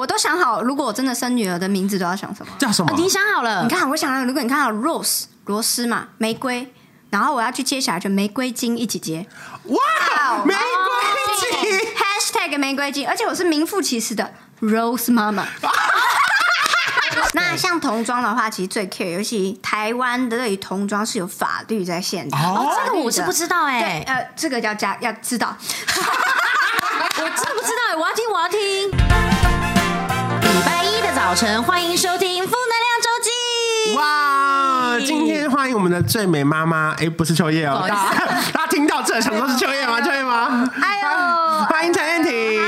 [0.00, 2.50] 我都想好，如果我真的生女儿的名字都要想什么？
[2.58, 2.90] 叫什么？
[2.96, 3.62] 你想好了？
[3.64, 6.72] 你看，我想到，如果你看到 Rose 罗斯嘛，玫瑰，
[7.10, 9.26] 然后我要去接下来，就玫瑰金一起接。
[9.64, 9.76] 哇，
[10.46, 14.32] 玫瑰金，#hashtag 玫瑰金，而且我是名副其实的
[14.62, 15.46] Rose 妈妈。
[17.34, 22.34] 那像童装的话，其实最 care，尤其台湾的对于童装是有法律在限制。
[22.36, 24.04] 哦，这个我是不知道哎、欸。
[24.06, 25.54] 呃，这个要加要知道。
[31.30, 33.30] 早晨，欢迎收听《负能量周记》。
[33.96, 40.00] 哇，今天欢迎我们的最美妈妈，哎，不是秋叶哦，大家 大家听到这想说是秋叶吗？
[40.02, 40.68] 秋叶吗？
[40.82, 42.60] 哎呦， 欢迎陈燕婷。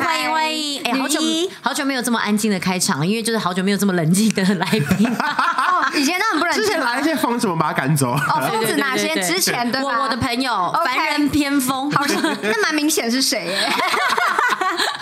[0.00, 1.20] 欢迎欢迎，哎，好久
[1.62, 5.06] 好久没有这么安静的开场，因为就是好久没有这么冷静的来宾。
[5.06, 6.64] 哦，以前都很不冷静。
[6.64, 8.10] 之前来一些疯子，我们把他赶走。
[8.10, 9.14] 哦，疯子哪些？
[9.22, 11.88] 之前的我我的朋友，凡人偏疯。
[11.92, 12.04] 好，
[12.42, 13.72] 那蛮明显是谁耶？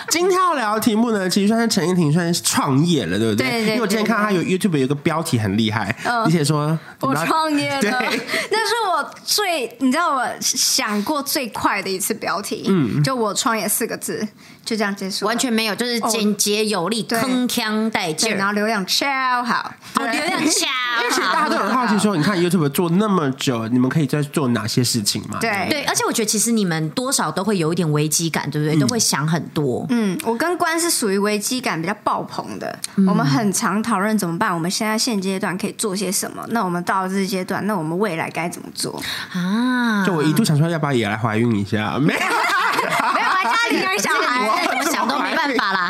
[0.09, 3.49] 今天要聊的题目呢，其实算是陈依婷算是创业了，对不对？
[3.49, 3.69] 对对对。
[3.69, 7.81] 因为我之前看到他有 YouTube 有个标题很厉害，而且说我创业了。
[7.81, 14.27] 对，那是我最你知道我想过最快的一次标题，嗯，就我创业四个字。
[14.69, 19.07] 就这样结束，完全没有，就是简洁有力，铿锵带劲，然后流量超
[19.43, 21.01] 好，流量超好。
[21.01, 25.39] 而且大家都很好奇，说你看 YouTube 做那么久，你们可以在做哪些事情吗？
[25.41, 28.79] 对对，而且我觉得其实你们多少都会有一点危机感，对不对？
[28.79, 29.87] 都会想很多。
[29.89, 36.45] 嗯，我跟关是属于危机感比较爆棚的，我们很常讨论怎么办，我们现在现阶段可以做些什么？
[36.49, 39.01] 那我们到了这阶段，那我们未来该怎么做
[39.33, 40.05] 啊？
[40.05, 41.97] 就我一度想说，要不要也来怀孕一下？
[41.97, 42.19] 没有，
[43.15, 44.49] 没有，来家里养小孩。
[44.89, 45.89] 想都没办法啦，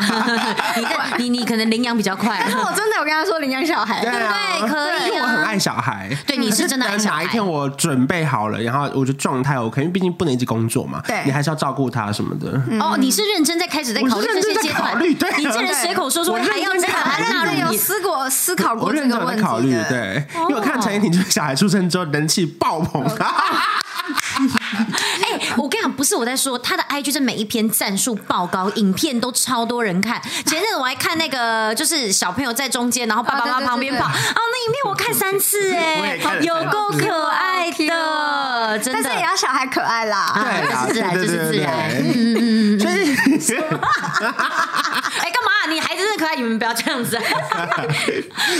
[1.16, 2.38] 你你你可能领养比较快。
[2.40, 5.08] 但是我真的有跟他说领养小孩，对对，可以。
[5.08, 7.16] 因为我很爱小孩，对，你是真的爱小孩。
[7.16, 12.60] 哪一天我准备好了，然后我就状态 OK，因为毕竟不能一直工作嘛，对，你还是要照顾他什么的。
[12.78, 14.98] 哦，你是认真在开始在考虑这些阶段？
[14.98, 16.70] 对，你这人随口说说，还要
[17.04, 19.42] 还纳入有思过思考过这个问题。
[19.42, 23.02] 考虑对，因为我看陈怡婷就是小孩出生之后人气爆棚。
[24.40, 25.29] 哎、
[25.70, 30.20] 跟你讲，不是我在说他的 IG，是每一篇战术爆高，影片都超多人看。
[30.44, 39.00] 前阵子我还看那个，就是小朋友在中间，然后爸爸妈妈旁边跑，啊，那影片我看三次，哎，有够可爱的，真的。
[39.02, 41.72] 但是也要小孩可爱啦， 对，就是自然，就是自然。
[41.90, 43.40] 嗯嗯嗯。
[43.40, 45.70] 所以， 哎，干嘛？
[45.70, 47.18] 你孩子真的可爱，你们不要这样子。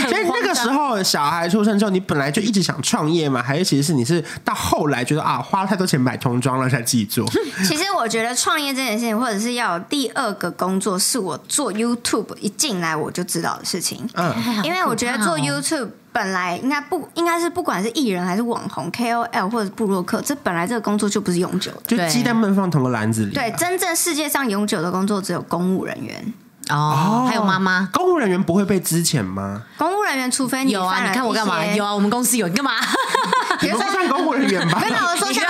[0.07, 3.41] 所以那个时候小孩出生之后，你本来就一直想创业嘛？
[3.43, 7.25] 还是其实是你是到后来觉得啊，花了太多钱买童装了才自己做？
[7.67, 14.07] 其实我觉得创业这件事情，或者是要有第二个工作，是我做 YouTube 一进来我就知道的事情。
[14.13, 23.33] 嗯， 因为我觉得做 YouTube 本来应该不应该是不管是艺人还是网红 KOL 或者布洛克，这本来这个工作就不是永久的，就鸡蛋不能放同个篮子里。
[23.33, 26.33] 对，真正世界上永久的工作只有公务人员。
[26.69, 29.63] 哦，还有妈妈，公务人员不会被支遣吗？
[29.77, 31.65] 公务人员，除非你有啊，你看我干嘛？
[31.65, 32.71] 有啊，我们公司有，你干嘛？
[33.61, 34.79] 你说算公务人员吧？
[34.79, 35.43] 没有，我说像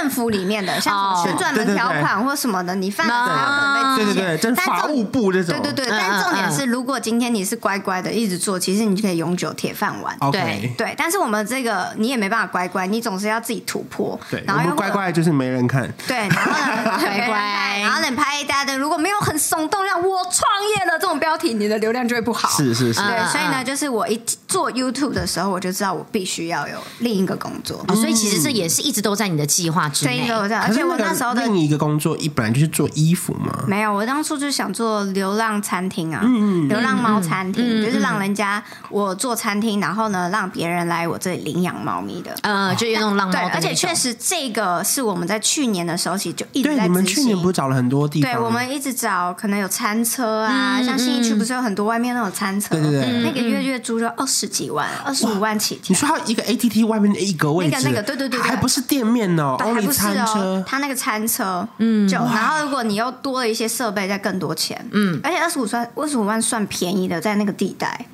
[0.00, 4.14] 政府里面的，像什么旋转门条款或什么的，你犯了才有可能被资遣。
[4.14, 5.60] 对对对，法务部这种。
[5.60, 10.16] 对对对，但重点是，如果今天你是乖乖的一直做，其实你就可以永久铁饭碗。
[10.32, 14.18] 对对，但是我们这个你也没办法乖乖，你总是要自己突破。
[14.30, 15.92] 对，然后乖乖就是没人看。
[16.06, 20.42] 对，然后呢， 乖乖，然后你拍一大堆，如果没有很耸动，让我创
[20.78, 22.48] 业了这种标题，你的流量就会不好。
[22.56, 23.00] 是是是。
[23.00, 24.18] 对，所以呢，就是我一
[24.48, 27.84] 做 YouTube 的时候，我就知道我必须要有另一个工作。
[27.94, 30.30] 所以其实这也是一直都在你的计划之内。
[30.30, 33.64] 而且我那时候的另一个工作一本来就是做衣服嘛。
[33.66, 36.22] 没有，我当初就想做流浪餐厅啊，
[36.68, 42.34] 流浪猫餐厅，就是让人家我做餐厅，然后呢，让别人来我这里领养猫咪的。
[42.42, 43.32] 呃，就用那种浪猫。
[43.32, 46.90] 对，而且确实这个是我们在去年的时候其实就一直在执行。
[46.90, 48.32] 你们去年不是找了很多地方？
[48.32, 52.74] 对，我们一直找，可能有餐车啊，像新一区不是有很多外面那种餐车？
[52.74, 55.86] 对对对，那个月月租就二十几万，二十五万起跳。
[55.88, 68.06] 你说他一个 ATT 外面的一个位置，那个那个，对对对，还不是店面哦，还不是哦，他那个餐车，嗯，就然后如果你又多了一些设备，再更多钱，嗯，而且二十五算二十五万算便宜的，在那个地带。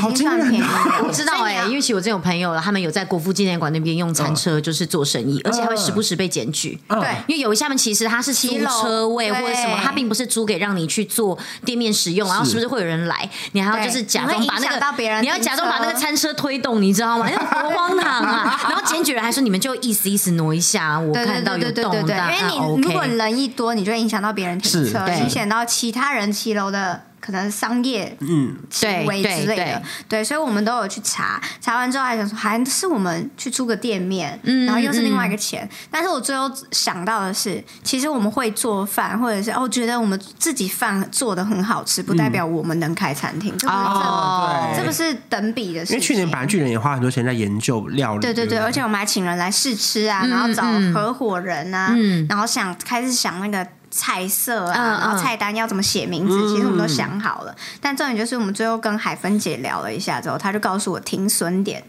[0.00, 0.64] 好算便宜，
[1.04, 6.78] 我知道 哎，因为其实我这有朋友了，他们有在国父纪念馆那边用餐车就是做生意，而且还会时不时被检举。
[6.88, 17.26] 对，因为有一些他们其实他是租车位或者什么，他并不是租给让你去做店面使用，然后是不是会有人来，你还要就是假装把那个，你要假装把那个餐车推动，你知道吗？
[17.30, 18.60] 那多荒唐啊！
[18.68, 27.02] 然后检举人还说你们就意思意思挪一下，我看到有动的，因为你如果人一多，你就会影响到别人停车，影响到其他人骑楼的。
[27.26, 35.64] 可能商业嗯行为之类的，对，对，所以我们都有去查，查完之后还想说，还是我们去租个店面，嗯，然后又是另外一个钱。
[35.64, 45.96] 嗯、但是我最后想到的是，其实我们会做饭，或者是哦，觉得我们自己饭做的很好吃，不代表我们能开餐厅，这不是哦，这不是等比的事情。
[45.96, 50.62] 因为去年本来巨人也花很多钱在研究料理，对对对，而且我们还请人来试吃啊，然后找
[50.94, 53.66] 合伙人啊，嗯、然后想开始想那个。
[53.96, 57.56] 菜色啊，嗯、然后菜单要怎么写名字，嗯、其实我们都想好了。
[57.80, 61.82] 但重点就是，我们最后跟海芬姐聊了一下之后，她就告诉我停损点。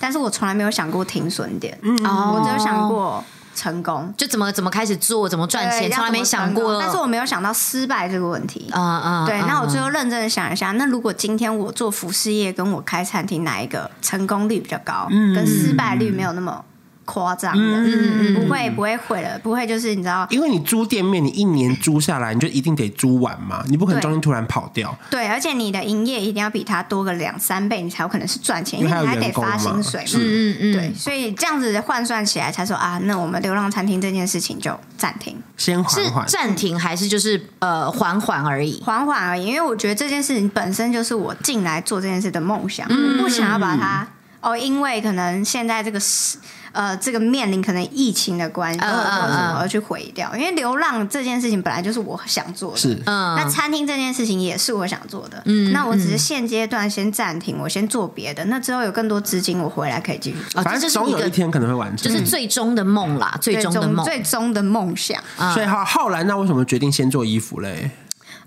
[0.00, 3.24] 但是我从来没有想过停损点，嗯、我只有想过
[3.54, 6.78] 成功，就怎么怎么开始做，怎么赚钱，从来没想过。
[6.80, 8.68] 但是我没有想到失败这个问题。
[8.74, 9.40] 嗯嗯，对。
[9.42, 15.06] 那我最后认真的想一下，那如果今天我做服饰业，跟我开餐厅，哪一个成功率比较高？
[15.10, 16.64] 嗯、跟失败率没有那么。
[17.04, 24.96] 夸张的，嗯、不会不会毁了，不会就是你知道，因为你租店面，你一年租下来，你就一定得租完嘛，你不可能中间突然跑掉。
[25.10, 30.10] 对，而且你的营业一定要比他多个两三倍，你才有可能是赚钱，因为你还得发薪水嘛。
[30.14, 44.06] 嗯嗯对，所以这样子换算起来，才说啊，那我们流浪餐厅这件事情就暂停，先缓缓，暂停还是就是呃缓缓而已，缓缓而已，因为我觉得这件事情本身就是我进来做这件事的梦想，嗯、我不想要把它
[44.40, 46.38] 哦，因为可能现在这个是。
[46.74, 60.38] 呃，这个面临可能疫情的关系，或者什么而去毁掉，因为流浪这件事情本来就是我想做的，是，那餐厅这件事情也是我想做的，嗯，那我只是现阶段先暂停，我先做别的，那之后有更多资金，我回来可以继续。
[60.62, 65.22] 反正总有一天可能会完成，就是最终的梦啦，最终的梦，最终的梦想。
[65.54, 67.92] 所以后后来，那为什么决定先做衣服嘞？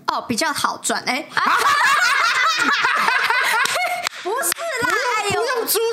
[0.06, 1.24] 哦，比较好赚，哎。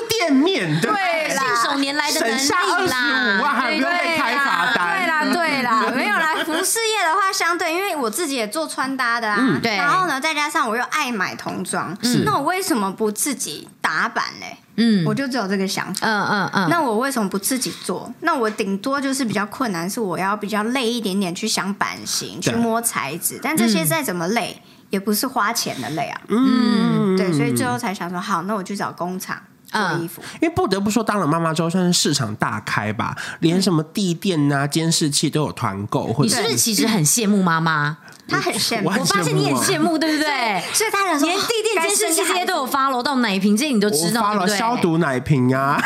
[0.08, 0.90] 店面对
[1.28, 4.96] 信手拈来的能力啦，省下二十五万还不用被开罚单。
[4.98, 6.34] 对啦，对啦，没有啦。
[6.44, 9.76] 服饰业的话，相对因为我自己也做穿搭的啊，对。
[9.76, 14.56] 然后呢，再加上我又爱买童装，那我为什么不自己打版嘞？
[14.76, 16.06] 嗯，我就只有这个想法。
[16.06, 16.68] 嗯嗯嗯。
[16.68, 18.12] 那我为什么不自己做？
[18.20, 23.40] 那我顶多就是比较困难，是我要比较累一点点去想版型，去摸材质。
[23.42, 26.20] 但这些再怎么累，也不是花钱的累啊。
[26.28, 29.40] 嗯，对，所以最后才想说，好，那我去找工厂。
[29.66, 36.06] 做衣服，因为不得不说，当了妈妈之后算是市场大开吧，连什么地垫啊、监视器都有团购。
[36.12, 37.98] 或者你是不是其实很羡慕妈妈？
[38.28, 40.62] 她很羡慕，我发现你很羡慕，对不对？
[40.74, 44.56] 所以她连地垫、监视器这些都有 follow 到奶瓶，这些你都知道，对不对？
[44.58, 45.80] 消毒奶瓶啊，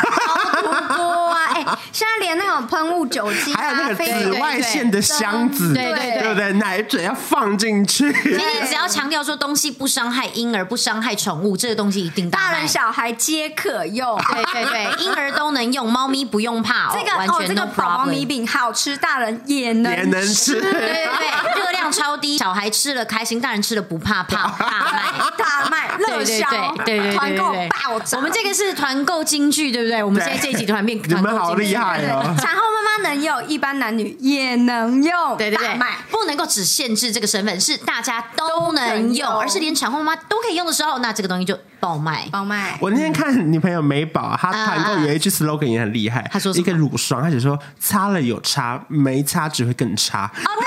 [1.91, 6.51] 现在连那种喷雾酒精，还有那个紫外线的箱子，对对对不对？
[6.53, 8.11] 奶嘴要放进去。
[8.13, 14.17] 其实只要强调说东西不伤害婴儿、不伤害宠物，这个东西一定大人小孩皆可用。
[14.31, 16.93] 对对对，婴儿都能用，猫咪不用怕。
[16.93, 17.97] 这个完全 no problem。
[17.97, 20.59] 猫咪饼好吃，大人也能也能吃。
[20.59, 24.55] 对对对，热量超低，小孩吃了开心，大人吃了不怕 胖。
[24.57, 25.01] 大卖
[25.37, 26.47] 大卖，热销，
[26.85, 28.17] 对对对，团购爆炸。
[28.17, 30.03] 我们这个是团购金句，对不对？
[30.03, 31.41] 我们现在这一集团变团购金句。
[31.41, 32.35] 好厉害哦！
[32.39, 35.37] 产后妈妈能用，一般男女也能用。
[35.37, 35.79] 对对对，
[36.09, 42.77] 不能够只限制这个身份，是大家都能用，而是连产后妈妈都可以用的时候，那这个东西就爆卖爆卖。
[42.81, 50.29] 我那天看女朋友美宝，她团购有一句 slogan 也很厉害，她说一个乳霜，她只说擦了有差，没擦只会更差。
[50.35, 50.61] 我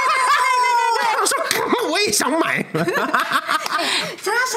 [2.06, 3.80] 也想买，哈哈哈哈哈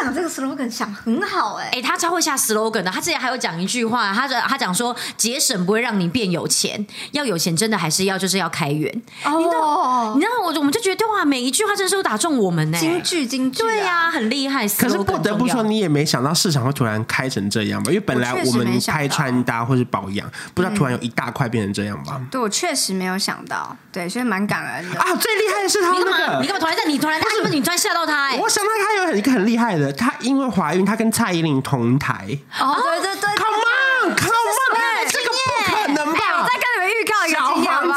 [0.03, 2.91] 想这个 slogan 想很好哎，哎，他超会下 slogan 的。
[2.91, 8.91] 他之前还有讲一句话，他他讲说节省不会让你变有钱，要有钱真的还是要就是要开源。
[9.23, 14.67] 哦，你知道我我们就觉得哇，每一句话真是都打中我们呢，金句金句，对呀，很厉害。
[14.67, 17.89] 可是不得不说，你也没想到市场会突然开成这样吧？
[17.89, 22.21] 因为本来我们开穿搭或是保养，不知道突然有一大块变成这样吧？
[22.29, 25.15] 对，我确实没有想到，对，所以蛮感恩的啊。
[25.15, 27.27] 最厉害的是他那个，你干嘛突然在你突然在。
[27.37, 28.29] 是不是你突然吓到他？
[28.31, 32.27] 哎，我想到他有很一个很厉害的，他因为怀孕，她跟蔡依林同台。
[32.59, 35.37] 哦，对对对，Come on，Come on，这个不
[35.71, 36.19] 可能吧？
[36.39, 37.93] 我再跟你们预告一个经验吧。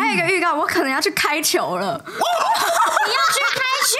[0.00, 2.04] 还有一个预告，我可能要去开球了。
[2.06, 3.96] 你要去开球？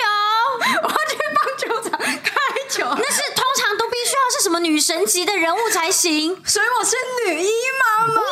[0.82, 2.32] 我要去棒球场开
[2.68, 2.84] 球。
[2.84, 8.22] 那是通常都必须要是什么女神级的人物才行，所以我是女一妈妈。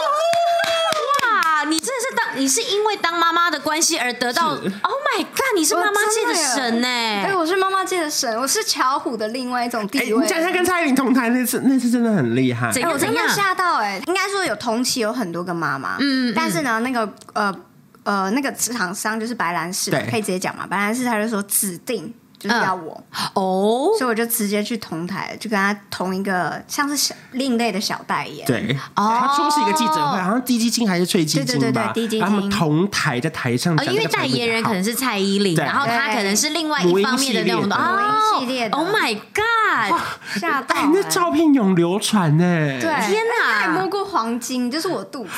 [1.68, 5.56] 你真的是当你是因为当妈妈的关系而得到？Oh my god！
[5.56, 7.22] 你是妈妈界的神呢？
[7.24, 10.20] 对，我是妈妈界的神，我是巧虎的另外一种地位。
[10.20, 12.68] 你讲一下跟蔡依林同台那次，那次真的很厉害。
[12.68, 14.00] 我真的吓到哎！
[14.06, 17.54] 应该说有同期有很多个妈妈，嗯，但是呢，那个呃
[18.04, 20.66] 呃那个厂商就是白兰氏，可以直接讲嘛？
[20.66, 23.02] 白兰氏他就说指定就是要我
[23.34, 28.46] 哦，所以我就直接去同台，就跟他同一个像是小另类的小代言。
[28.46, 31.60] 对，哦他出席一个记者会，好像低基金还是翠基金吧？
[31.60, 32.20] 对对对，滴鸡精。
[32.20, 38.76] 他们同台在台上，因为代言人可能是蔡依林，然后他可能是另外一方面的那种哦系列的。
[38.76, 39.98] Oh my god！
[40.40, 40.76] 吓到！
[40.92, 42.44] 那照片永流传呢。
[42.80, 43.60] 对，天哪！
[43.60, 45.30] 还摸过黄金，就是我肚子。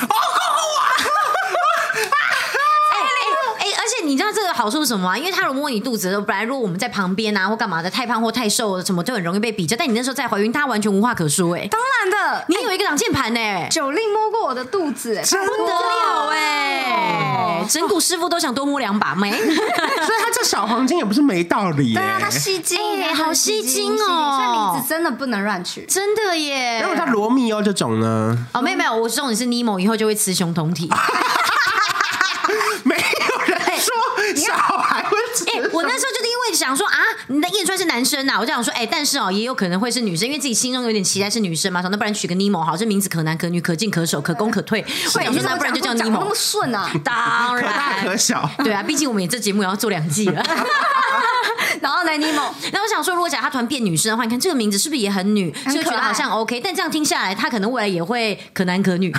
[4.09, 5.19] 你知道这个好处是什么吗？
[5.19, 9.77] 因为他如果摸你肚子的时候，本来如果我们在旁边啊或干嘛的，太胖或太瘦什么，就很容易被比较。
[9.79, 11.69] 但你那时候在怀孕，他完全无话可说哎、欸。
[11.69, 13.69] 当然的，你有一个挡箭盘呢。
[13.71, 17.62] 九令摸过我的肚子，真不得了哎！
[17.69, 19.31] 整蛊师傅都想多摸两把没？
[19.37, 21.93] 所以他这小黄金也不是没道理。
[21.93, 24.38] 对啊，他吸金，哎，好吸金哦。
[24.41, 26.81] 这名字真的不能乱取，真的耶。
[26.81, 28.35] 如果他罗密欧这种呢？
[28.55, 30.91] 哦，没有没有，我说你是尼莫，以后就会雌雄同体。
[32.85, 33.93] 没有人说
[34.35, 35.19] 小孩会。
[35.53, 44.85] 哎，我那时候就是因为想说啊，你的燕川是男生啊，我就想说，哎，但是哦，也有可能会是女生，因为自己心中有点期待是女生嘛，说那不然取个尼莫好，这名字可男可女，可进可守，可攻可退。
[45.14, 46.90] 我想说那不然就叫尼莫，那么顺啊？
[47.04, 48.50] 当然，可大可小。
[48.64, 50.42] 对啊，毕竟我们也这节目也要做两季了。
[51.80, 55.50] 然后呢，尼莫，那我想说，如果假如他突然变女生的话，你看这个名字是不是也很女？
[55.73, 56.61] 就觉得好像 OK。
[56.61, 59.12] 但这样听下来，他可能未来也会可男可女，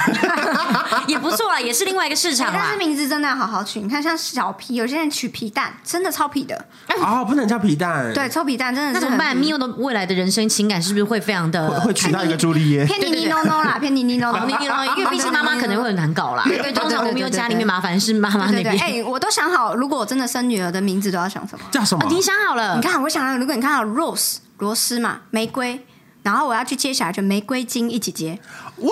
[1.08, 2.52] 也不错啊，也是另外一个市场。
[2.54, 6.66] 但是名字真的要好好取，你看像小皮，有些人取皮蛋，真的超皮的。
[7.02, 8.12] 哦，不能叫皮蛋。
[8.14, 8.94] 对，臭皮蛋真的是。
[8.94, 9.36] 那怎么办？
[9.36, 12.86] 米欧的未来的人生情感是不是会非常的会娶到一个朱丽叶？
[12.86, 16.44] 偏妮妮 no no 啦，偏妮妮 no no，妮妮 no，因为毕竟妈妈可能会很难搞啦。
[16.46, 18.78] 对，通常我们有家里面麻烦是妈妈那边。
[18.80, 21.66] 哎，我都想好，如果我真的生女儿的名字都要想什么？
[21.72, 22.09] 叫什么？
[22.10, 22.76] 你想好了？
[22.76, 23.38] 你看，我想到。
[23.38, 25.86] 如果你看到 rose 螺丝嘛，玫瑰，
[26.24, 28.40] 然后我要去接下来就玫瑰金一起接，
[28.78, 28.90] 哇，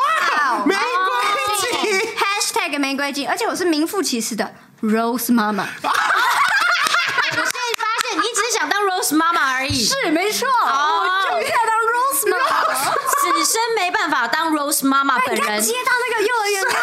[0.65, 0.81] 玫瑰
[1.59, 5.67] 金，#hashtag 玫瑰金，而且我是名副其实的 Rose 妈妈。
[5.83, 12.73] 我现在发现你只是想当 Rose 妈妈而已，是没错，我就是要当 Rose 妈妈，
[13.19, 15.61] 此生没办法当 Rose 妈妈本人。
[15.61, 16.77] 接到那个幼儿园，他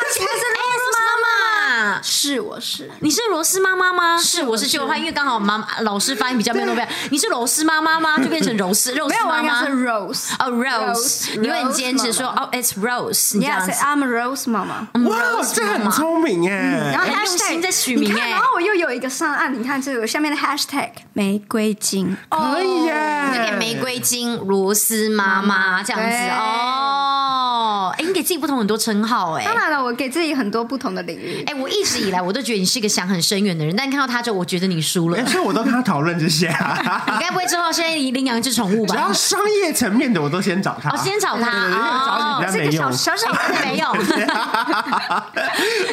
[2.03, 4.19] 是我是，你是螺丝妈妈吗？
[4.19, 8.19] 是，我是就话，因为刚好妈妈老师发音比较没有那么标，你是螺丝妈妈吗？
[8.19, 9.65] 就变成柔丝肉丝妈妈。
[9.65, 13.71] 是 Rose 哦，Rose，你会很坚持说哦，It's Rose，你这样子。
[13.73, 14.89] I'm a Rose 妈妈。
[15.09, 22.95] 哇，这很聪明哎，然后用心在取名哎，然后我又有一个上岸，你看这个下面的 Hashtag 玫瑰金，可以耶，
[23.35, 26.17] 就给玫瑰金螺丝妈妈这样子。
[26.39, 27.54] 哦。
[27.99, 31.45] 哎，你给自己不同很多称号哎，当然了，我给自己很多不同的领域。
[31.47, 35.25] 哎，我一直以来我都觉得你是一个想很深远的人，但看到他之后，我觉得你输了。
[35.27, 37.03] 所以我都跟他讨论这些啊。
[37.13, 38.95] 你该不会之后现在领养一只宠物吧？
[38.95, 40.91] 只要商业层面的，我都先找他。
[40.91, 41.51] 哦，先找他。
[41.51, 43.89] 哦， 这个小小小的没用。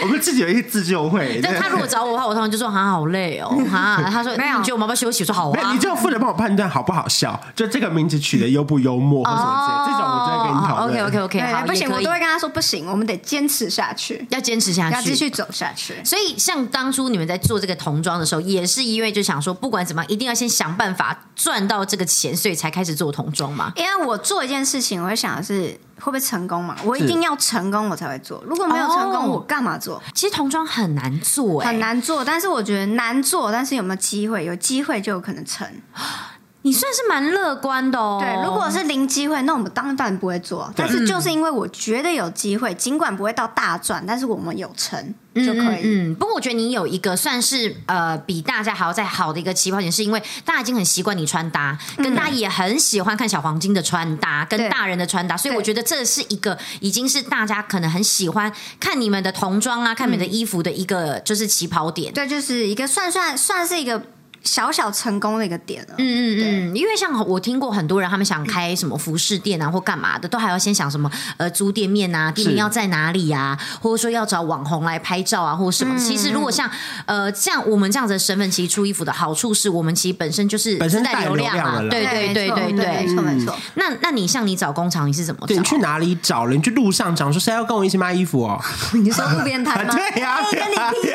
[0.01, 1.39] 我们自己有一些自救会。
[1.41, 4.03] 但他如果找我的话，我通常就说啊，好累哦，啊。
[4.11, 5.23] 他说没有，你觉得我们要不要休息？
[5.23, 5.71] 我说好啊。
[5.73, 11.01] 你就负责帮我判断好不好笑，就这个名字取得幽不幽默或什么之类，这种我就会跟你讨论。
[11.05, 16.03] OK OK OK，好，不行，我都会跟他说不行，我们得坚持下去，要坚持下去，要继续走下去。
[16.03, 23.71] 所以像当初你们在做这个童装的时候，也是因为就想说，不管怎么样，一定要先想办法赚到这个钱，所以才开始做童装嘛。
[23.75, 26.75] 因为我做一件事情，我会想的是会不会成功嘛？
[26.83, 28.43] 我一定要成功，我才会做。
[28.45, 30.01] 如果没有成功，我干嘛做？
[30.13, 32.23] 其实童装很难做，很难做。
[32.25, 34.45] 但是我觉得难做，但是有没有机会？
[34.45, 35.67] 有机会就有可能成。
[36.63, 38.19] 你算是蛮乐观的哦。
[38.21, 40.71] 对，如果是零机会，那我们当然不会做。
[40.75, 45.81] 但是就是因为我觉得有机会，尽管不会到大赚，但是我们有成就可以。
[45.83, 62.13] 嗯，不过我觉得你有一个算是呃比大家还要再好的一个起跑点，是因为大家已经很习惯你穿搭，跟大家也很喜欢看小黄金的穿搭，跟大人的穿搭，所以我觉得这是一个已经是大家可能很喜欢看你们的童装啊，看你们的衣服的一个就是起跑点。
[62.13, 64.03] 对，就是一个算算算是一个。
[64.43, 66.05] 小小成功的一个点了，嗯
[66.39, 75.97] 嗯嗯，因为像我听过很多人，他们想开什么服饰店啊，或干嘛的，都还要先想什么呃租店面啊，地名要在哪里呀，或者说要找网红来拍照啊，或什么。
[75.97, 76.69] 其实如果像
[77.05, 83.55] 呃像我们这样子的身份，其实出衣服的好处是我们其实本身就是本身带流量啊，对对对对对，没错没错。
[83.75, 85.55] 那那你像你找工厂，你是怎么找？
[85.55, 86.53] 你去哪里找了？
[86.55, 88.59] 你去路上讲说谁要跟我一起卖衣服哦？
[88.93, 89.93] 你说路边摊吗？
[90.13, 91.11] 对呀， 跟你比，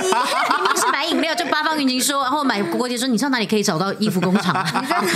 [0.80, 3.09] 是买饮料，就八方云集说，然后买锅贴说。
[3.09, 4.54] 你知道哪里可以找到衣服工厂？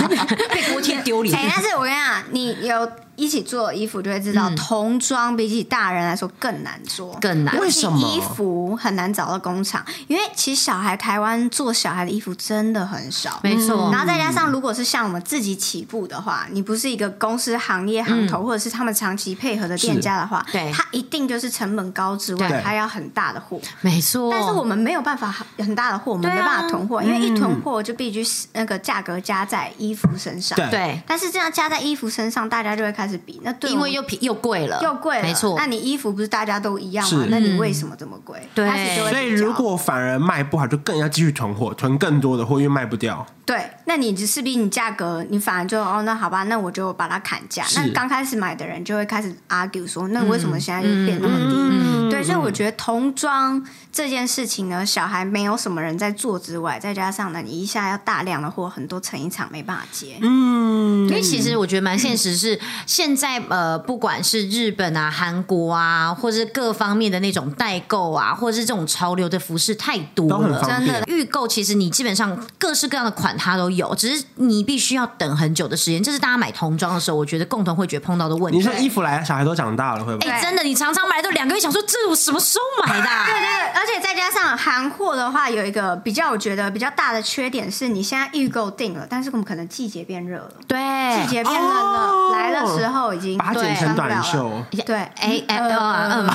[0.09, 1.35] 你在被锅贴丢脸。
[1.35, 7.55] 哎，但是我跟你讲，你有一起做衣服就会知道，童装比起大人来说更难做，更难。
[7.59, 7.99] 为什么？
[7.99, 13.91] 衣服很难找到工厂，因为其实小孩台湾做小孩的衣服真的很少，没错。
[13.91, 24.31] 然后再加上，如果是像我们自己起步的话，你不是一个公司行业行头，或者是他们长期配合的店家的话，对，它一定就是成本高之外，还要很大的货，没错。
[24.31, 25.27] 但是我们没有办法
[25.57, 30.99] 很大的货，我们没办法囤货，因为一囤货就必须那个价格加在衣服身上，对。
[31.05, 35.55] 但是这样加在衣服身上，大家就会开始比，那对，因为又便又贵了，又贵了，没错。
[35.57, 37.25] 那你衣服不是大家都一样吗？
[37.29, 38.41] 那你为什么这么贵？
[38.55, 38.67] 对，
[39.09, 43.25] 所以如果反而卖不好，就更要继续囤货，囤更多的货，因为卖不掉。
[43.43, 47.65] 对，那你势必你价格，你反而就哦，那好吧，那我就把它砍价。
[47.75, 51.55] 那刚开始买的人就会开始 argue 说，那为什么现在就变那么低？
[51.57, 60.17] 嗯、对，所以我觉得童装这件事情呢，小孩没有什么人在做之外，再加上呢，你一下要大量的货，很多成衣厂没办法接。
[60.21, 73.30] 嗯，因为其实我觉得蛮现实，是现在呃，不管是日本啊、韩国啊，或者是各方面的那种代购啊，或者是这种潮流的服饰太多了，真的预购，其实你基本上各式各样的款。
[73.37, 76.01] 它都有，只是你必须要等很久的时间。
[76.01, 78.57] 这是大家买童装的时候，我觉得共同会觉得碰到的问题。
[78.57, 80.29] 你说衣服来，小孩都长大了，会不会？
[80.29, 83.05] 哎，真的，你常常买都两个月，想说这我什么时候买的？
[83.25, 90.77] 对对对，而且再加上韩货的话，有一个比较我觉得比较大的缺点是，你现在预购定了，但是我们可能季节变热了，对，
[91.21, 94.51] 季节变冷了，来的时候已经把它剪成短袖，
[94.85, 96.27] 对，哎哎嗯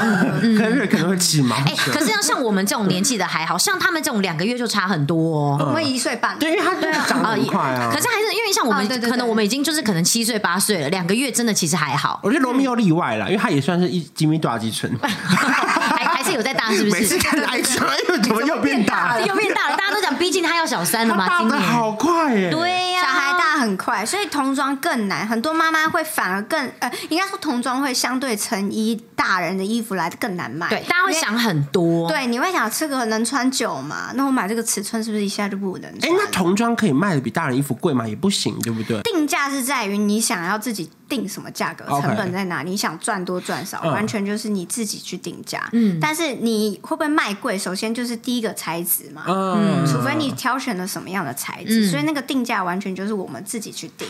[0.42, 1.56] 嗯， 可能可能会起毛。
[1.56, 6.85] 哎，可是像像我们这种年纪的还好，像他们这种两个月就差很多哦，我们一岁半，对，因为他对。
[7.08, 7.90] 长得很快啊！
[7.92, 12.20] 可是还是因为像我们，可能我们已经就是可能七岁八岁了，两个月真的其实还好。
[12.22, 16.96] 我觉得罗密欧例外了，因为他也算是一几米多少几寸， 还还是有在大，是不是？
[16.96, 19.26] 每次看矮小，又怎么又变大了？
[19.26, 21.26] 又变大了，大家都讲，毕竟他要小三了嘛。
[21.26, 22.50] 大的好快耶！
[22.50, 25.26] 对呀，小孩大很快，所以童装更难。
[25.26, 30.68] 很多妈妈会反而更呃，应该说童装会相对成衣大人的衣服来的更难卖。
[30.68, 32.08] 对，大家会想很多。
[32.08, 34.12] 对，你会想这个能穿久吗？
[34.14, 36.12] 那我买这个尺寸是不是一下就不能穿？
[36.12, 38.06] 哎，那童装可以卖的比大人衣服贵吗？
[38.06, 39.00] 也不行，对不对？
[39.02, 42.62] 定价是在于你想要自己定什么价格，成本在哪？
[42.62, 45.68] 你想赚多赚少，完全就是你自己去定价。
[45.72, 47.58] 嗯，但是你会不会卖贵？
[47.58, 54.06] 首先就是第一个材质嘛，嗯，除非你挑选了什么样的材质，所以那个定价完全就是我们自己去定。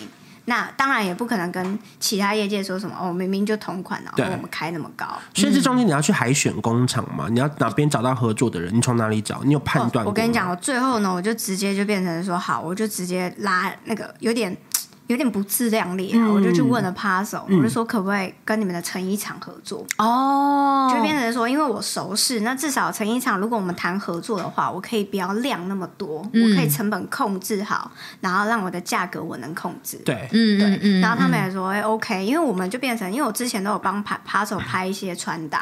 [0.49, 5.05] 那当然也不可能跟其他业界说什么哦，明明就同款，然后我们开那么高。
[5.35, 7.27] 所以这中间你要去海选工厂嘛？
[7.29, 8.73] 你要哪边找到合作的人？
[8.73, 9.43] 你从哪里找？
[9.43, 10.07] 你有判断？
[10.07, 14.57] 我跟你讲，我最后呢，我就直接就变成说，好，我就直接拉那个有点。
[15.07, 19.87] 有点不自量力啊，嗯、我就去问了 Paso，、嗯、我就说可不可以跟你们的成衣厂合作？
[19.99, 29.97] 哦，就变成说，因为我熟识，那至少成衣厂如果我们谈合作的话，我可以不要量那么多，嗯、我可以成本控制好，然后让我的价格我能控制。
[30.05, 35.61] 对，嗯，对，嗯、然后他们也说，哎、，OK，因为我们就变成，因为我之前都有帮 Paso 拍一些穿搭，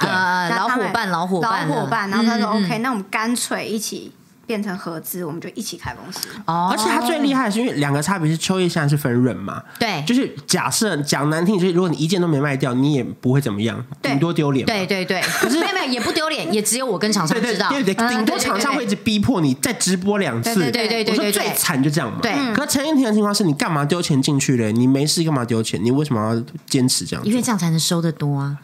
[0.57, 4.13] 老伙伴，老伙伴，老伙伴，然后他说、嗯、OK，那我们干脆一起。
[4.47, 6.29] 变成合资，我们就一起开公司。
[6.47, 14.67] 哦，而且它最厉害的是，因为两个差别是秋叶现在是分润嘛，对，就是假设讲难听，就是如果你一件都没卖掉，你也不会怎么样，顶多丢脸。
[14.67, 17.69] 对对对，可是没有没有也不丢脸， 也只有我跟厂商知道。
[17.69, 20.55] 对对对，顶多厂商会一直逼迫你再直播两次。
[20.55, 22.19] 对对对对，我说最惨就这样嘛。
[22.21, 24.73] 对，可陈燕婷的情况是你干嘛丢钱进去嘞？
[24.73, 25.83] 你没事干嘛丢钱？
[25.83, 27.25] 你为什么要坚持这样？
[27.25, 28.57] 因为这样才能收得多啊。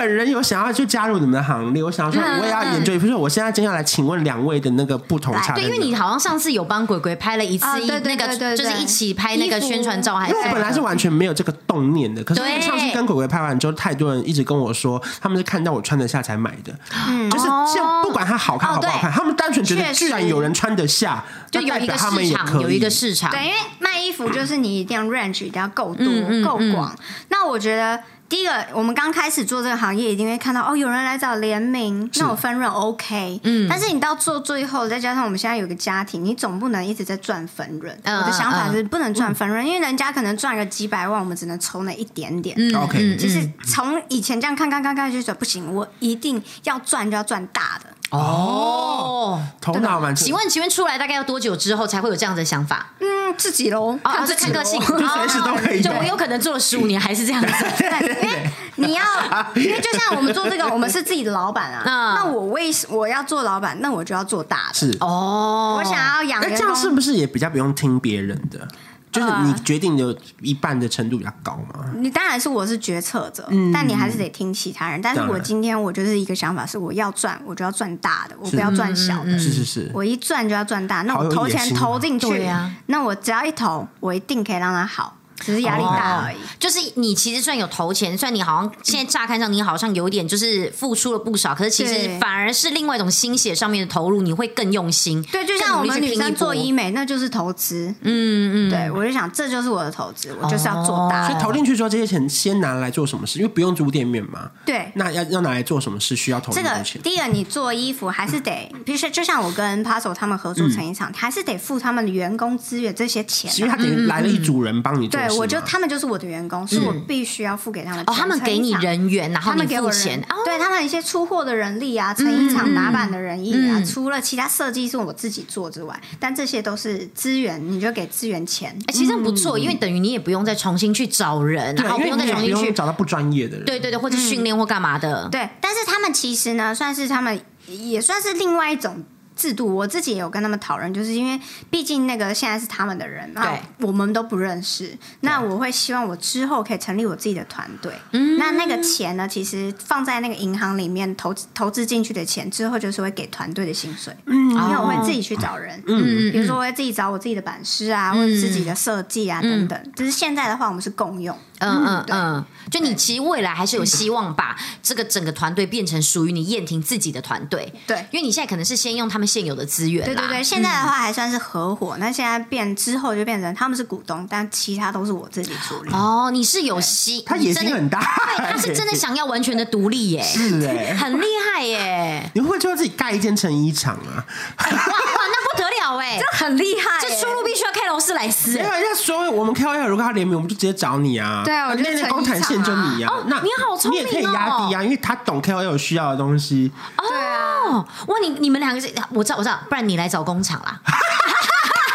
[0.00, 2.94] 本人有想要去加入你们的行列，我想要说我也要研究。
[2.94, 5.52] 比如说，我现在接下来请问两位的那个不同差。
[5.54, 12.24] 对，因为你好像上次有帮鬼鬼拍了一次那个，就是一起拍那个宣传照，还是我本来是完全没有这个动念的。
[12.24, 16.74] 可是上次跟鬼鬼拍完之后，太多人一直跟我说，他们是看到我穿得下才买的。
[17.06, 23.30] 嗯，就是像不管它好看好不好看，他们单纯觉得居然有人穿得下，就有一个市场，有一个市场。
[23.30, 26.06] 对，因为卖衣服就是你一定要 range 一定要够多
[26.42, 26.96] 够广。
[27.28, 28.00] 那我觉得。
[28.30, 33.40] 第一个，我们刚开始做这个行业，一定会看到哦，有人来找联名，那我分润 OK。
[33.42, 37.92] 嗯，但是你到做最后，再加上我们现在有个家庭，你总不能一直在赚分润。
[38.04, 42.56] 我的想法是不能赚分润，因为人家可能赚个几百万，我们只能抽那一点点。
[42.76, 47.86] OK，就是从以前这样看看看看，就说不行，我一定要赚就要赚大的。
[48.10, 50.14] 哦，头脑蛮。
[50.14, 52.86] 请问，请问出来大概要多久之后才会有这样的想法？
[52.98, 55.80] 嗯，自己喽，啊，是看个性，就 随时都可以。
[55.80, 57.48] 就我有可能做了十五年还是这样子。
[58.00, 59.04] 因为你要，
[59.54, 61.82] 因为就像我们做这个，我们是自己的老板啊。
[62.16, 63.80] 那我为什我要做老板？
[63.80, 64.74] 那我就要做大的。
[64.74, 66.40] 是哦，我想要养。
[66.40, 68.66] 那这样是不是也比较不用听别人的？
[69.12, 71.84] 就是你决定的一半的程度比较高嘛？
[71.96, 75.02] 你当然是我是决策者，但你还是得听其他人。
[75.02, 79.38] 但是我今天我就是一个想法是，我要赚我就要赚大的，我不要赚小的。
[79.38, 82.48] 是是是，我一赚就要赚大，那我投钱投进去，
[82.86, 85.16] 那我只要一投，我一定可以让它好。
[85.40, 95.22] 只是压力大而已，就是你其实算有投钱，算你好像现在乍看上你好像有点就是付出了不少，可是其实反而是另外一种心血上面的投入，你会更用心。
[95.32, 97.94] 对，就像我们女生做医美，那就是投资。
[98.02, 101.28] 嗯嗯，对，我就想这就是我的投资，我就是要做大。
[101.28, 103.38] 所以投进去之后，这些钱先拿来做什么事？
[103.38, 104.50] 因为不用租店面嘛。
[104.64, 104.90] 对。
[104.94, 106.14] 那要要拿来做什么事？
[106.14, 106.70] 需要投这个？
[107.02, 113.50] 第一个，你做衣服还是得，比如说就像我跟 Paso 他们合作成衣厂，还是得付他们的员工资源这些钱。
[113.58, 115.20] 因为他等于来了一组人帮你做。
[115.20, 116.10] 对，我就他们就是。
[116.10, 128.76] 我的员工是我必须要付给他们哦，他们给你人员，然后你付钱，对他们一些出货的人力啊，成衣厂打版的人力啊，除了其他设计是我自己做之外，但这些都是资源，你就给资源钱。
[128.88, 135.28] 哎，其实不错，因为等于你也不用再重新去找人，然后不用再重新去找到不专业的人，对对对，或者训练或干嘛的。
[135.30, 139.04] 对，但是他们其实呢，算是他们也算是另外一种。
[139.40, 144.94] 制度我自己也有跟他们讨论，就是因为毕竟那个现在是他们的人，对，我们都不认识。
[145.20, 147.90] 那我会希望我之后可以成立我自己的团队。
[148.12, 154.14] 嗯，那那个钱呢，其实放在那个银行里面投投资进去的钱，之后就是会给团队的薪水。
[154.26, 159.92] 嗯，因为我会自己去找人，嗯，比如说我会自己找我自己的版师啊，或者自己的设计啊等等。
[159.96, 161.34] 就是现在的话，我们是共用。
[161.60, 167.72] 嗯嗯嗯，就你其实未来还是有希望把这个整个团队变成属于你燕婷自己的团队。
[167.86, 170.04] 对，因为你现在可能是先用他们现有的资源。
[170.04, 175.92] 对对对，现在的话还算是合伙，那现在变之后就变成他们是股东，但其他都是我自己处理。
[175.92, 178.00] 哦，你是有希，他野心很大，
[178.36, 182.30] 对， 他是真的想要完全的独立耶，是哎，很厉害耶。
[182.34, 184.24] 你会不会就要自己盖一间成衣厂啊？
[184.58, 188.52] 哇 哇，那不得了哎，这很厉害，这出路必须要开劳斯莱斯。
[188.52, 191.42] 没有人家说我们 KOL 如果他联名，我们就直接找你啊。
[191.44, 193.12] 对啊，我觉得工厂线就你啊。
[193.26, 196.70] 那你好聪明哦，你也可以压低啊，因为他懂 KOL 需要的东西。
[196.98, 200.80] 对啊，哇，你你们两个是，我知道我知道，不然你来找工厂啦。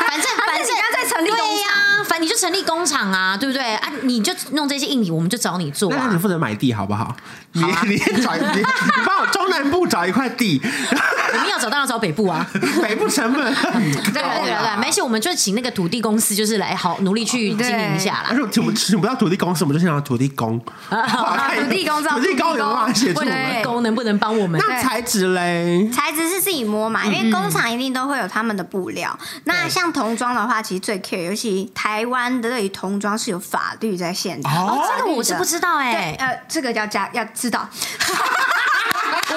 [0.08, 1.48] 反正反正在成立工厂，
[2.08, 3.92] 反正你就成立工厂啊，对不对啊？
[4.04, 5.90] 你就弄这些硬体，我们就找你做。
[5.92, 7.16] 那你负责买地好不好？
[7.54, 8.64] 你你找你你
[9.06, 10.62] 帮我中南部找一块地。
[11.34, 12.46] 我们要找当然找北部啊，
[12.82, 14.02] 北部成本很高。
[14.14, 18.28] 对对对，没事，我们就请那个土地公司，就是来好努力去经营一下啦。
[18.30, 20.60] 而且我们请不到土地公司，我们就先找土地公。
[20.90, 23.64] 土地公，土地公有办法协助我们？
[23.64, 24.62] 公能不能帮我们？
[24.66, 25.90] 那材质嘞？
[25.92, 29.18] 材质是自己摸嘛，因为工厂一定都会有他们的布料。
[29.46, 34.48] 那像童装的话，其实最 care，尤其台湾的对于童装是有法律在限制。
[34.48, 36.16] 哦，这个我是不知道哎。
[36.18, 37.70] 呃，这个要加要知道。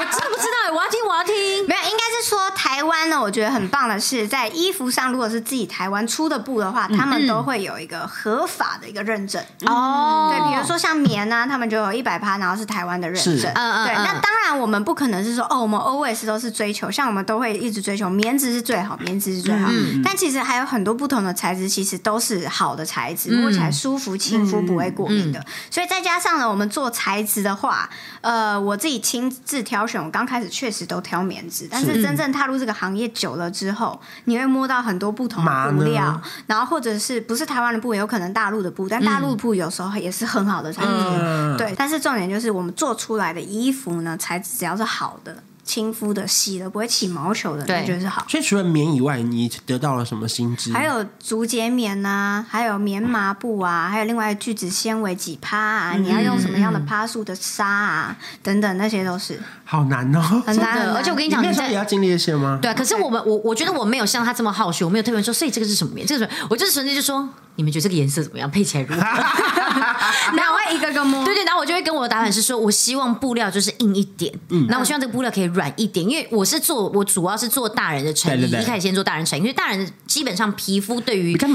[0.08, 1.34] 我真的不知道哎，我要听，我要听。
[1.66, 9.42] 没有，应该是说台湾呢，我觉得很棒的是，在衣服上，如果是自己台湾出的布的话，他们都会有一个合法的一个认证。
[9.66, 13.52] 哦，对，比如说像棉啊，他们就有一百趴，然后是台湾的认证。
[13.54, 13.86] 嗯嗯。
[13.86, 19.68] 对，那当然我们不可能是说哦，我们 always 都是追求，像我们都会一直追求棉质是最好，棉质是最好。
[19.70, 20.00] 嗯。
[20.02, 25.44] 但其实还有很多不同的材质，其实都是好的材质，摸起来舒服、亲肤，不会过敏的。
[25.70, 27.88] 所以再加上呢，我们做材质的话，
[28.20, 32.28] 呃，我自己亲自挑选，我刚开始确实都挑棉质，但是真正。
[32.30, 41.74] 踏入这个行业久了之后，你会摸到很多不同的布料，然后或者是不是台湾的布，有可能大陆的布，但大陆的布有时候也是很好的材质，嗯、对。
[41.76, 45.42] 但是重点就是我们做出来的衣服呢，材质只要是好的。
[45.68, 48.24] 亲肤的、洗了不会起毛球的，那就是好。
[48.26, 50.72] 所以除了棉以外，你得到了什么新知？
[50.72, 55.92] 还有竹节棉啊，还有棉麻布啊，还有另外聚酯纤维几趴啊？
[55.92, 58.16] 你要用什么样的趴数的纱啊？
[58.42, 60.88] 等等，那些都是好难哦，很难。
[60.94, 62.58] 而且我跟你讲，你也要经历一些吗？
[62.62, 66.06] 对啊，可是我们我我觉得我没有像他这么好学，我没有特别说，所以这个是什么棉？
[66.06, 67.28] 这个是我就是纯粹就说。
[67.56, 68.48] 你们觉得这个颜色怎么样？
[68.48, 69.02] 配起来如何？
[70.36, 71.24] 然后我会一个个摸。
[71.24, 81.50] 对对，然后我就会跟我的打版师说，我希望布料就是硬一点，嗯，然后我希望这个布料可以软一点，因为我是做，我主要是做大人的成衣，一开始先做大人成衣，因为大人基本上皮肤对于衣服对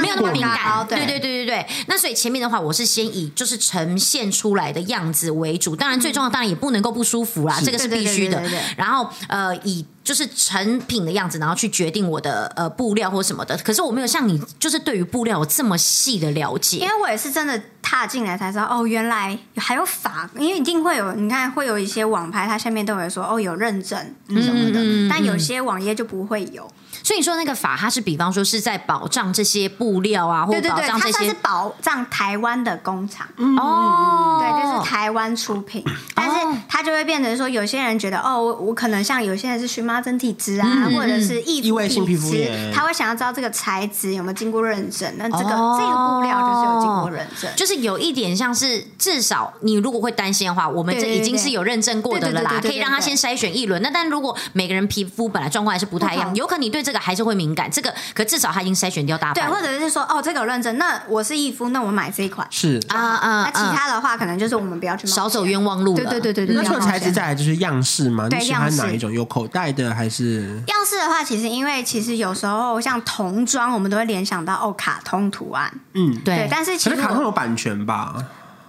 [0.00, 1.66] 没有那么敏感，对对对对对。
[1.86, 8.42] 那所以前面的话，我是先以就是呈现出来的样子为主，当然最重要当然也不能够不舒服啦，这个是必须的。
[8.76, 9.84] 然后呃以。
[10.08, 13.54] 就是成品的样子，然后去决定我的呃布料或什么的。
[13.58, 16.78] 可是我没有像你，就是对于布料有这么细的了解。
[16.78, 23.98] 因为我也是真的踏进来才知道，哦，原来还有法，因为一定会有，你看会有一些网拍，它下面都会说，哦，有认证
[24.30, 26.66] 什么的，嗯嗯、但有些网页就不会有。
[27.02, 33.26] 所以你说那个法，它是比方说是在保障这些布料啊，或者保障这些，它是保障台湾的工厂。
[33.36, 35.84] 哦，对，就是台湾出品，
[36.14, 42.32] 但是它就会变成说，有些人觉得哦，我可能像有些人是荨麻疹体质啊，或者是异位性皮肤，
[42.74, 53.80] 他会想要知道这个材质有没有经过认证，那这个这个布料就是有经过认证，就是有一点像是至少你如果会担心的话，我们这已经是有认证过的了啦，可以让他先筛选一轮。
[53.82, 59.46] 那但如果每个人皮肤本来状况还是不太一样，有可能你对这个还是会敏感，这个可至少他已经筛选掉大半。
[59.46, 63.42] 对，或者是说哦，这个有认证，那我是义夫，那我买这一款是啊啊。
[63.44, 65.94] 那其他的话，可能就是我们不要去少走冤枉路。
[65.94, 66.56] 对对对对对。
[66.56, 68.26] 那除了材质，再来就是样式嘛？
[68.30, 69.12] 你喜欢哪一种？
[69.12, 70.62] 有口袋的还是？
[70.68, 75.70] 样式的话，其实因为其实有时候像童装，我们都会联想到哦，卡通图案。
[75.92, 76.48] 嗯，对。
[76.50, 78.14] 但是其实卡通有版权吧？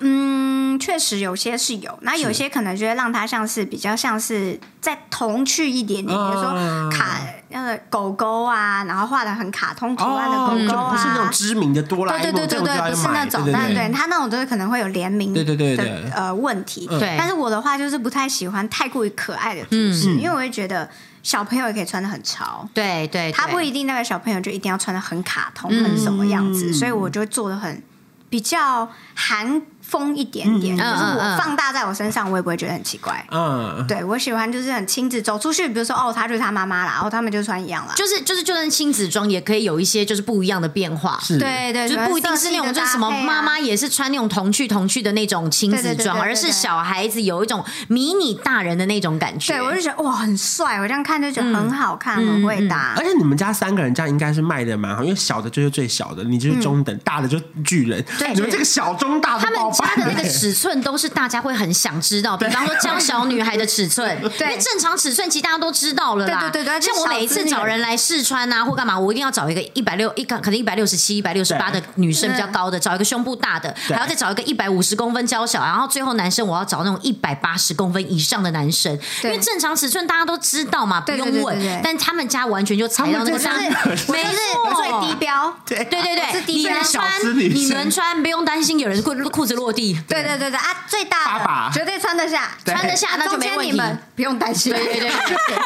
[0.02, 0.49] 嗯，
[0.80, 16.88] 确实有些是有，那有些可能就会让它像是比较像是再童趣一点点，比如说卡那个狗狗啊，然后画的很卡通图案的狗狗啊，不是那种知名的哆啦 A 梦，对对对对对，不是那种，但对它那种就是可能会有联名对对对的呃问题。
[16.88, 20.90] 对，但是我的话就是不太喜欢太过于可爱的图式，因为我会觉得
[21.24, 27.82] 小朋友也可以穿的很潮，对对，他不一定那个小朋友就一定要穿的很卡通，很什么样子，所以我就做的很
[28.30, 29.62] 比较韩。
[29.90, 33.26] 疯一点点，就是我放大在我身上，我也不会觉得很奇怪。
[33.32, 41.20] 嗯，对我喜欢就是很亲子走出去，比如说哦，他就是他妈妈啦，然后他们就穿一样啦，就是就是就算亲子装也可以有一些就是不一样的变化。
[41.22, 49.54] 是，对对，就不一定是那种就是什么妈妈也是穿那种童趣童趣的那种亲子装，而是小孩子有一种迷你大人的那种感觉。
[49.54, 52.94] 对，我就觉得哇，很帅，我这样看就觉得很好看，很会搭。
[52.98, 58.04] 而且你们家三个人这样应该是卖的蛮好，因为小的就是最小的，你就是中等，大的就巨人。
[58.18, 66.50] 对，你们这个小中大的，他们家的那个尺寸都是大家会很想知道，比方说娇小女孩的尺寸，对，因为正常尺寸其实大家都知道了啦。
[66.52, 78.92] 对对对，像我每一次找人来试穿啊，或干嘛，我一定要找一个一百六一个可能一百六十七、一百六十八的女生比较高的，找一个胸部大的，还要再找一个一百五十公分娇小，然后最后男生我要找那种一百八十公分以上的男生，
[79.24, 81.60] 因为正常尺寸大家都知道嘛，不用问。
[81.84, 83.54] 但他们家完全就踩到那个上，
[84.10, 85.54] 没错，最低标。
[85.66, 90.00] 对对对对，你能穿，你能穿，不用担心有人裤裤子落地。
[90.08, 90.86] 对对对对啊！
[90.88, 93.82] 最大的绝对穿得下，穿得下那就没问题，
[94.16, 94.74] 不用担心。
[94.74, 95.10] 对对对，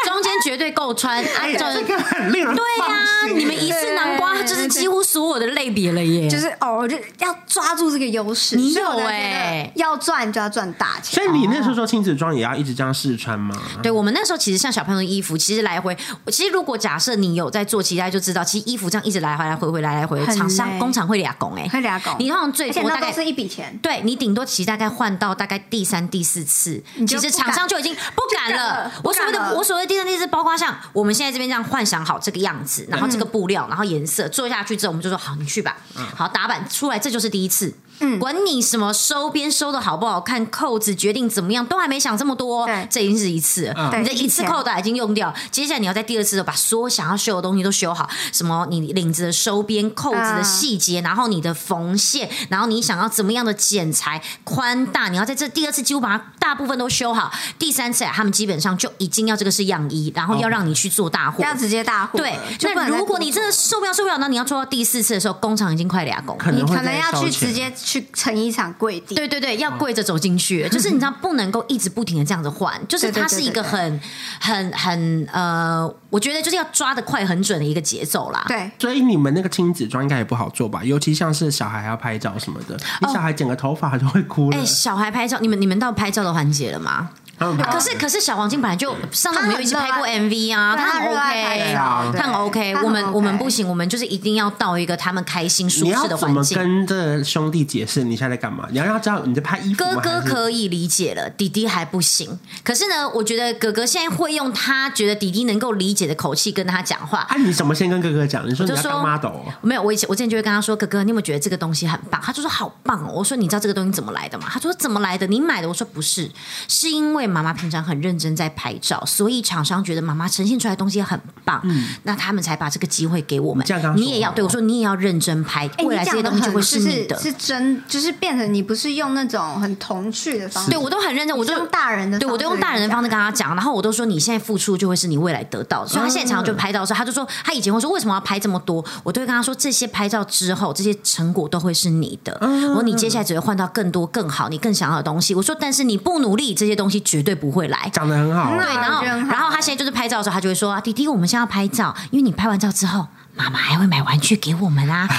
[0.06, 1.24] 中间绝对够穿。
[1.24, 3.06] 啊，这个很令人放心。
[3.24, 6.30] 对呀，你们一次南瓜就是几乎所有的类别了耶。
[6.30, 8.56] 就是哦，就要抓住这个优势。
[8.56, 11.16] 你有哎，要赚就要赚大钱。
[11.16, 13.56] 所以你那时候说亲子装也要一直这样试穿吗？
[13.82, 15.96] 对，我们那时候其实像小朋友的衣服，其实来回，
[16.28, 22.16] 其实如果假设你有在做，其他就知道，其实衣服这样一直来回来回回来来回，厂商工厂会俩拱哎，会俩拱。
[22.20, 28.91] 你通常最多大概是一笔钱，对你顶多其实大概换到大概第三、第四次，其实厂商就已经不敢了。
[29.03, 35.77] 我所谓的我所谓的第三、第四次，包括像我们现在这边这样幻想好这个样子，然后这个布料，然后颜色做下去之后，我们就说好，你去吧。
[36.15, 37.73] 好，打板出来，这就是第一次。
[38.04, 42.66] 嗯，管你什么收边收的好不好看，扣子决定怎么样，都还没想这么多。
[42.66, 57.32] 对，这已经是一次了，你这一次扣的已经用掉，接下来你要在第二次的把所有想要修的东西都修好，什么你领子的收边、扣子的细节，然后你的缝线，然后你想要怎么样的剪裁、宽大，你要在这第二次几乎把它大部分都修好。
[57.58, 62.20] 第三次他们基本上就已经要这个是样衣，然后要让你去做大货，要直接大货。
[62.20, 67.72] 对，那如果你真的受不了受不了，那你要做到第四次的时候，工厂已经快俩工，你可能要去直接。
[67.93, 74.01] 去成一场跪地，对对对，要跪着走进去，就是你知道不能够一直不停的这样子换， 就是它是一个很
[74.39, 78.45] 很很呃，我觉得就是要抓的快很准的一个节奏啦。
[78.47, 80.84] 对，所以你们那个亲子装应该也不好做吧？
[80.84, 84.58] 尤其像是小孩还要拍照什么的，你小孩剪个头发就会哭了。
[84.58, 87.12] 哎，小孩拍照，你们你们到拍照的环节了吗？
[87.71, 91.73] 可是可是小黄金本来就上次我们有一起拍过 MV 啊，他很 OK，
[92.17, 92.75] 他很 OK。
[92.84, 96.08] 我们我们不行，我们就是一定要到一个他们开心舒适的环境。
[96.08, 98.67] 你要怎么跟这兄弟解释你现在在干嘛？
[98.71, 99.84] 你要让他知道你在拍衣服。
[99.84, 102.39] 哥哥可以理解了，弟弟还不行。
[102.63, 107.19] 可是呢，我觉得哥哥现在会用他觉得弟弟能够理解的口气跟他讲话。
[107.29, 108.47] 啊，你怎么先跟哥哥讲？
[108.47, 109.32] 你说你要当 model？
[109.62, 115.25] 没有，我以前我之前就会跟他说：“哥哥，你有没有觉得这个东西很棒？”他就说：“好棒哦！”我说：“你知道这个东西怎么来的吗？”他说：“怎么来的？
[115.27, 116.29] 你买的？”我说：“不是，
[116.67, 123.65] 是因为妈妈平常很认真在拍照，所以厂商觉得妈妈呈现出来的东西很棒，嗯，那他们才把这个机会给我们。
[123.96, 127.19] 你也要对我说，你也要认真拍，未来这些东西就会是你的。
[127.19, 130.69] 是真，就是变成你不是用那种很童趣的方式。
[130.69, 135.89] 对我都很认真，我都用大人的，对我都用大人的方式跟他讲，然后我都说你现在付出就会是你未来得到的。
[135.89, 142.38] 所以他现在常常就拍到的时候，他就说他以前会说为什么要拍这么多，我都会跟他说这些拍照之后这些成果都会是你的。
[142.41, 145.34] 我说你接下来只会换到更多更好你更想要的东西。
[145.34, 147.88] 我说但是你不努力，这些东西绝对不会来。
[147.93, 155.08] 长得很好，对，然后然后他现在就是拍照的时候，他就会说弟弟，我们现在要拍照，因为你拍完照之后，妈妈还会买玩具给我们啊。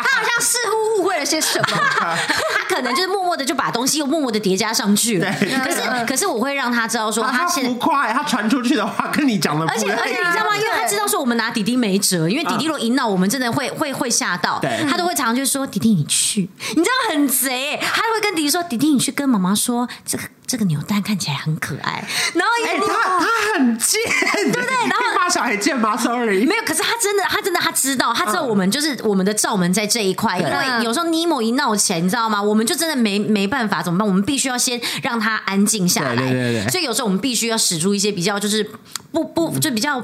[0.00, 5.32] 他好像似乎误会了些什么，他可能就是默默的就把东西又默默的叠加上去了。
[5.32, 9.96] 可是，可是我会让他知道说，他现在浮夸，他传出去的话跟你讲的不一样。
[9.98, 10.56] 而且，而且你知道吗？
[10.56, 14.60] 因为他知道说我们拿弟弟没辙，因为弟弟如果一闹，我们真的会会会吓到。
[14.90, 24.00] 他都会常常就说：“弟弟你去，你知道很贼。”他会跟弟弟说：“弟弟你去跟妈妈说这个。”这个扭蛋看起来很可爱，然后哎、欸，他他很贱，
[24.34, 24.74] 对不对？
[24.88, 26.62] 然后骂小孩贱吗？Sorry，没有。
[26.64, 30.38] 可是他真的，他真的，他知道，他知道我们就是我们的罩门在这一块。
[30.38, 32.40] 因为有时候尼莫一闹起来，你知道吗？
[32.40, 34.08] 我们就真的没没办法，怎么办？
[34.08, 36.16] 我们必须要先让他安静下来。
[36.16, 36.68] 对对对。
[36.70, 38.66] 所以有时候我们必须要使出一些比较就是
[39.12, 40.02] 不不就比较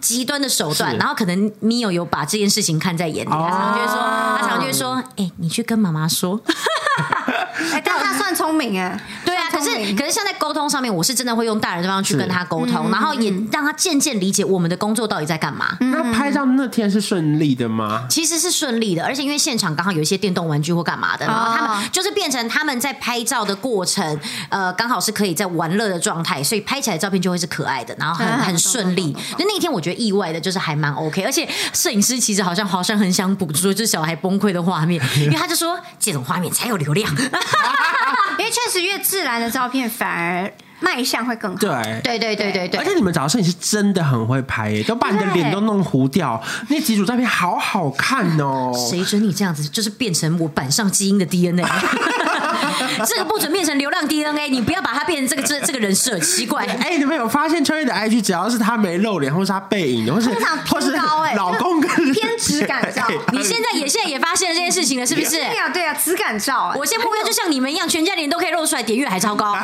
[0.00, 0.96] 极端的手段。
[0.98, 6.40] 然后可能米友有把这件事情看在眼里，他常常就会说，他常常就会说，哎，你去跟妈妈说。
[7.72, 9.00] 哎，但他算聪明哎，
[9.64, 15.76] 是可是像在沟通上面，我是真的会用大人的方式去跟他沟通，然后也让他渐渐理解我们的工作到底在干嘛。
[15.80, 18.06] 那拍照那天是顺利的吗？
[18.08, 24.18] 其实是顺利的，而且因为现场刚好有一些电动玩具或干嘛的，然后他们就是变成他们在拍照的过程，
[24.50, 29.12] 呃，刚好是可以在玩乐的状态，所以拍起来照片就会是可爱的，然后很很顺利。
[29.38, 37.10] 就那一天我觉得意外的就是还蛮 OK，而且摄影师其实好像好像很想捕捉就是小孩崩溃的画面，因为他就说这种画面才有流量。
[38.36, 41.56] 因为确实越自然的照片反而卖相会更好。
[41.58, 41.70] 对
[42.02, 42.80] 对对对对对。
[42.80, 48.72] 而且你们找的摄影师真的很会拍耶，都把你的脸都弄糊掉，那几组照片好好看哦。
[48.74, 51.64] 谁准你这样子，就是变成我板上基因的 DNA。
[53.06, 56.64] 这个不准变成流量 DNA，你不要把它变成这个这这个人设，奇怪。
[56.64, 60.28] 哎、欸，你们有发现秋叶的 IG，只要是他没露脸，或是他背影，或是
[60.68, 60.92] 或是
[61.36, 63.06] 老公跟 偏直感照。
[63.32, 65.30] 你现在也现在也发现了这件事情了，是不是？
[65.30, 66.74] 对啊，对啊，直感照。
[66.76, 69.56] 我现在目标就像你们一样，全家人都可以露出来，点阅还超高。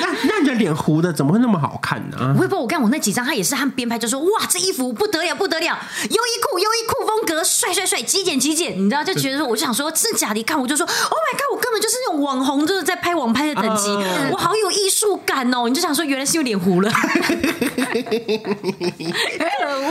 [0.00, 2.34] 那那你的脸糊的怎么会那么好看呢？
[2.36, 10.40] 我也不知道，我看我那几张，他也是他们编排就说，哇，这衣服不得了不得了，优衣库优衣库风格，帅帅帅，极简极简，你知道就觉得说，我就想说，真的假的？
[10.40, 10.86] 一看我就说。
[10.86, 11.42] Oh my god！
[11.52, 13.88] 我根本就是那种网红，就是在拍网拍的等级，
[14.30, 15.68] 我好有艺术感哦！
[15.68, 17.02] 你就想说，原来是有脸糊了，可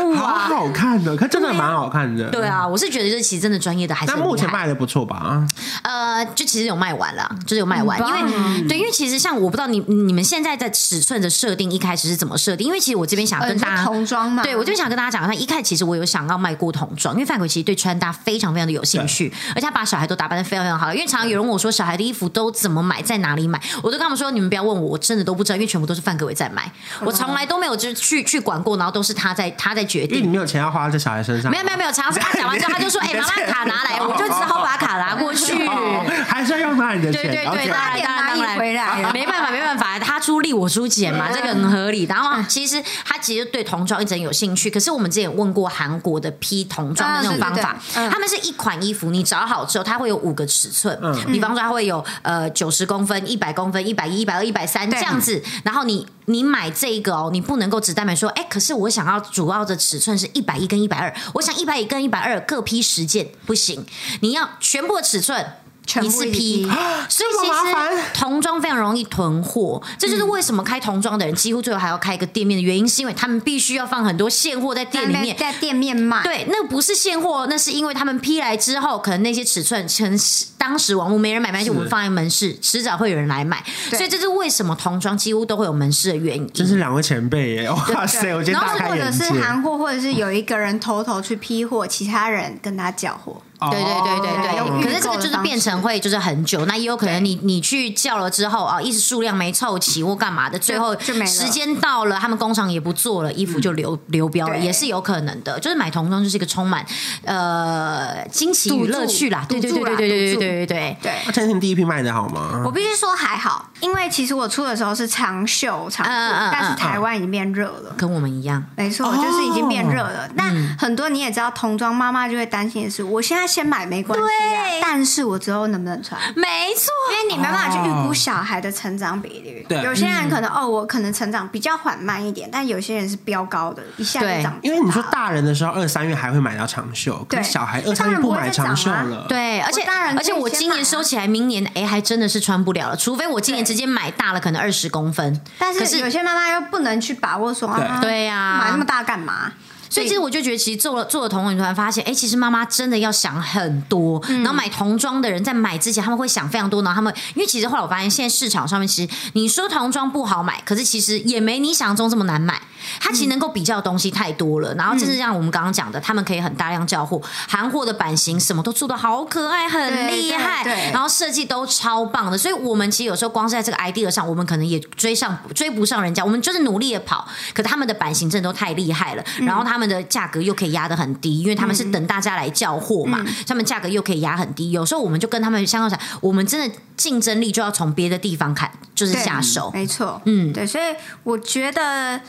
[0.07, 0.39] 恶啊！
[0.39, 2.29] 好好看的，可真的蛮好看的。
[2.29, 4.11] 对啊，我是觉得这其实真的专业的还是。
[4.11, 5.45] 但目前卖的不错吧？
[5.83, 7.99] 呃，就其实有卖完了，就是有卖完。
[7.99, 8.21] 因为
[8.67, 12.67] 对，因为其实像我不知道你你们现在的尺寸的设定一开始是怎么设定？
[12.67, 20.93] 因为其实我这边想跟大家童装嘛，对我这边想跟大家讲，那一开始其实我有想要卖过童装，因为范玮其实对穿搭非常非常的有兴趣，而且他把小孩都打扮的非常非常好。
[20.93, 23.61] 因为常常有人问我说，小孩的衣服都怎么买，在哪里买？
[23.81, 26.71] 我都跟他们说，你们不要问我，我真的都不知道，因为全部都是范可伟在买，
[27.01, 30.17] 我从来都没有就去去管过，然后都是他在他在决定。
[30.17, 31.51] 因为你没有钱要花在小孩身上。
[31.51, 35.67] 没有没有没有，常常是他讲完之后，他就说：“哎、欸， 妈妈卡拿来。”我就只好把卡拿过去。
[36.27, 37.23] 还是要用到你的钱。
[37.23, 42.03] 对对对，当然当然当然回来，没办法没办法，他出力我出钱嘛，这个很合理。
[42.03, 47.75] 然后其实他其实对童装一直很有兴趣，可是我们之前问过韩国的批童装的那种方法，
[48.11, 50.95] 他们是一款衣服你找好之后，它会有五个尺寸，
[51.31, 63.83] 比方说它会有呃九十公分、一百公分、一百一、一百二、一百三这样子，然后你你买这个哦，你不能够只单买说，哎，可是我想要主要的尺寸是一百一跟一百二，我想一百一跟一百二各批十件不行，
[64.19, 65.53] 你要全部的尺寸。
[66.01, 66.63] 一次批，
[67.09, 76.21] 所以其实童装非常容易囤货，这就是为什么开童装的人几乎最后还要开一个店面的原因，是因为他们必须要放很多现货在店里面，在店面卖。
[76.23, 80.17] 对，那不是现货，那是因为他们批来之后，可能那些尺寸，成
[80.57, 83.63] 当时网络没人买，没关系，我们放在门市，迟早会有人来买。
[83.91, 86.49] 所以这是为什么童装几乎都会有门市的原因。
[86.53, 88.35] 这是两位前辈耶，哇塞！
[88.35, 88.99] 我觉得大开眼界。
[88.99, 93.41] 然后或者是韩货，或者是有一个人偷偷去批货，其他人跟他缴货。
[93.59, 105.59] 对对对对对，可是这个就是变成会就是很久，那也有可能你你去叫了之后啊，一直数量没凑齐或干嘛的，最后时间到了，他们工厂也不做了，衣服就流流标了，也是有可能的。
[105.59, 106.85] 就是买童装就是一个充满
[107.25, 110.97] 呃惊喜与乐趣啦，对对对对对对对对对。
[111.01, 111.11] 对。
[111.25, 112.63] 那前天第一批卖的好吗？
[112.65, 116.11] 我必须说还好，因为其实我出的时候是长袖长裤，
[116.49, 120.29] 但是台湾已经变热了，跟我们一样，没错，就是已经变热了。
[120.35, 123.48] 那很多你也知道，童装妈妈就会担心的是，我现在。
[123.49, 126.19] 先买没关系、啊，但是我之后能不能穿？
[126.35, 129.65] 没错，因为你没办法去预估小孩的成长比率。
[129.67, 134.57] 对、哦，有些人可能、嗯、哦，我可能成长比较缓慢一点，但有些人是飙高的，一下就长。
[134.61, 139.25] 因为你说大人的时候二三月还会买到长袖，对，小孩二三月不买长袖了。
[139.27, 145.41] 对，而且大人而且我今年收起来，明年哎还真的是穿不了了，除非我今年直接买大了，可能二十公分。
[145.57, 149.51] 但是有些妈妈又不能去把握说啊，对呀、啊，买那么大干嘛？
[149.89, 154.21] 所以其实我就觉得，其实做了做了童装，你突然发现，哎，其实妈妈真的要想很多。
[154.27, 156.81] 然后买童装的人在买之前，他们会想非常多。
[156.83, 162.61] 然后他们，因为其实后来我发现，现在市场上面其实你说童装不好买，可是其实也没你想象中这么难买。
[162.99, 164.73] 它其实能够比较的东西太多了。
[164.75, 170.63] 然后就是像我们刚刚讲的，他们可以很大量叫货，韩货的版型什么都做的好可爱，很厉害。
[170.91, 172.37] 然后设计都超棒的。
[172.37, 176.23] 所以我们其实有时候光是在这个 idea 上，我们可能也追上追不上人家。
[176.23, 179.23] 我们就是努力的跑，可他们的版型真的都太厉害了。
[179.41, 184.71] 然后他们的价格又可以压得很低，因为他们是等大家来叫货嘛，嗯、他们价格又可以压很低。
[184.71, 189.71] 有时候我们就跟他们相较起来，我们真的竞争力就要从别的地方看，就是下手。
[189.73, 190.83] 没错，嗯，对，所以
[191.23, 192.19] 我觉得。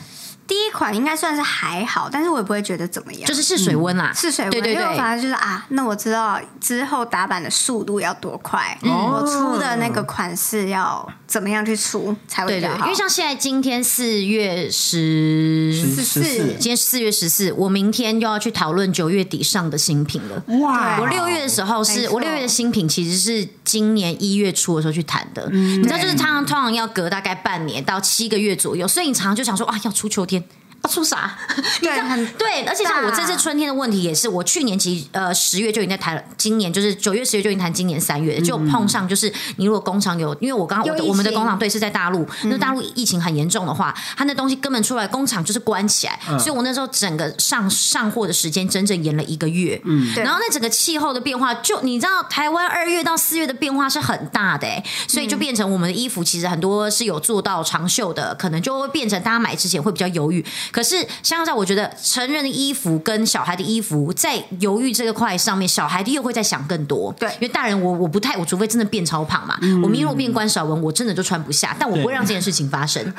[0.51, 4.51] 第一款应该算是还好，但是我也不会觉得怎么样，就是试水温啦，试、嗯、水温。
[4.51, 12.73] 对对对，反正就是啊，那我知道之后打版的速度要多快，嗯、我出的那个款式要怎么样去出才会比较好。
[12.73, 15.71] 对对对，因为像现在今天四月十
[16.03, 16.21] 四，
[16.59, 20.43] 今天四月十四，我明天又要去讨论九月底上的新品了。
[20.59, 20.99] 哇！
[20.99, 25.47] 我六月的时候是我六月的新品，其实是今年一月初的时候去谈的。
[25.53, 30.43] 嗯，你知道，就是他通常要隔大概半年到七个月左右，所以你常常就想说啊，要出秋天。
[30.83, 31.37] 要出啥？
[31.81, 31.89] 对，
[32.37, 60.43] 对，而且像我这次春天的问题也是，我去年其实呃十月就已经在谈了，今年就是九月十月就已经谈今年三月，就碰上就是你如果工厂有，因为我刚刚我我们的工厂对是在大陆，那大陆疫情很严重的话，他那东西根本出来工厂就是关起来，所以我那时候整个上上货的时间整整延了一个月，嗯，然后那整个气候的变化，就你知道台湾二月到四月的变化是很大的，欸，所以就变成我们的衣服其实很多是有做到长袖的，可能就会变成大家买之前会比较犹豫。
[60.71, 67.13] 可是，相较，我觉得成人的衣服跟小孩的衣服在犹豫这个块上面，小孩的又会在想更多。
[67.19, 71.75] 对，因为大人我我不太，我除非真的变超胖嘛，嗯、我明若变关韶文，我真的就穿不下。
[71.79, 73.03] 但我不会让这件事情发生。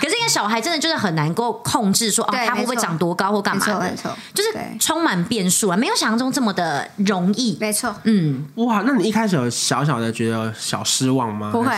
[0.00, 3.80] 可是因为小孩真的就是很难够控制说，说哦，他会不会长多高或干嘛的？
[3.80, 7.56] 没错，就是充满变数啊，没有想象中这么的容易。
[7.60, 11.50] 没错，嗯，哇，那你一开始有小小的觉得小失望吗？
[11.52, 11.74] 不会。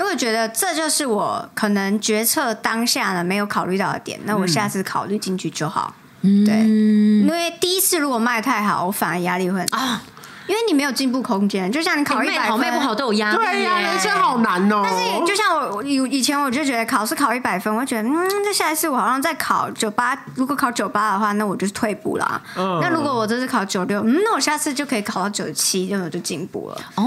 [0.00, 5.94] 因为我觉得这就是我可能决策当下呢没有考虑到的点，那我下次考虑进去就好。
[6.22, 9.78] 嗯，对，因为第一次如果卖太好，我反而压力会很大。
[9.78, 10.02] 啊
[10.50, 13.36] 因为你没有进步空间，就像你考一百分，卖不好都有压力。
[13.36, 14.80] 对呀，人生好难哦。
[14.82, 22.42] 但是就像我以以前我就觉得考试考一百分，我觉得嗯，这下一次我好像再考九八，如果考九八的话，那我就是退步啦。
[22.56, 22.80] 嗯。
[22.82, 26.82] 那如果我这次考九六，嗯，那我下次就可以考到九十七，这样我就进步了。
[26.96, 27.04] 哦。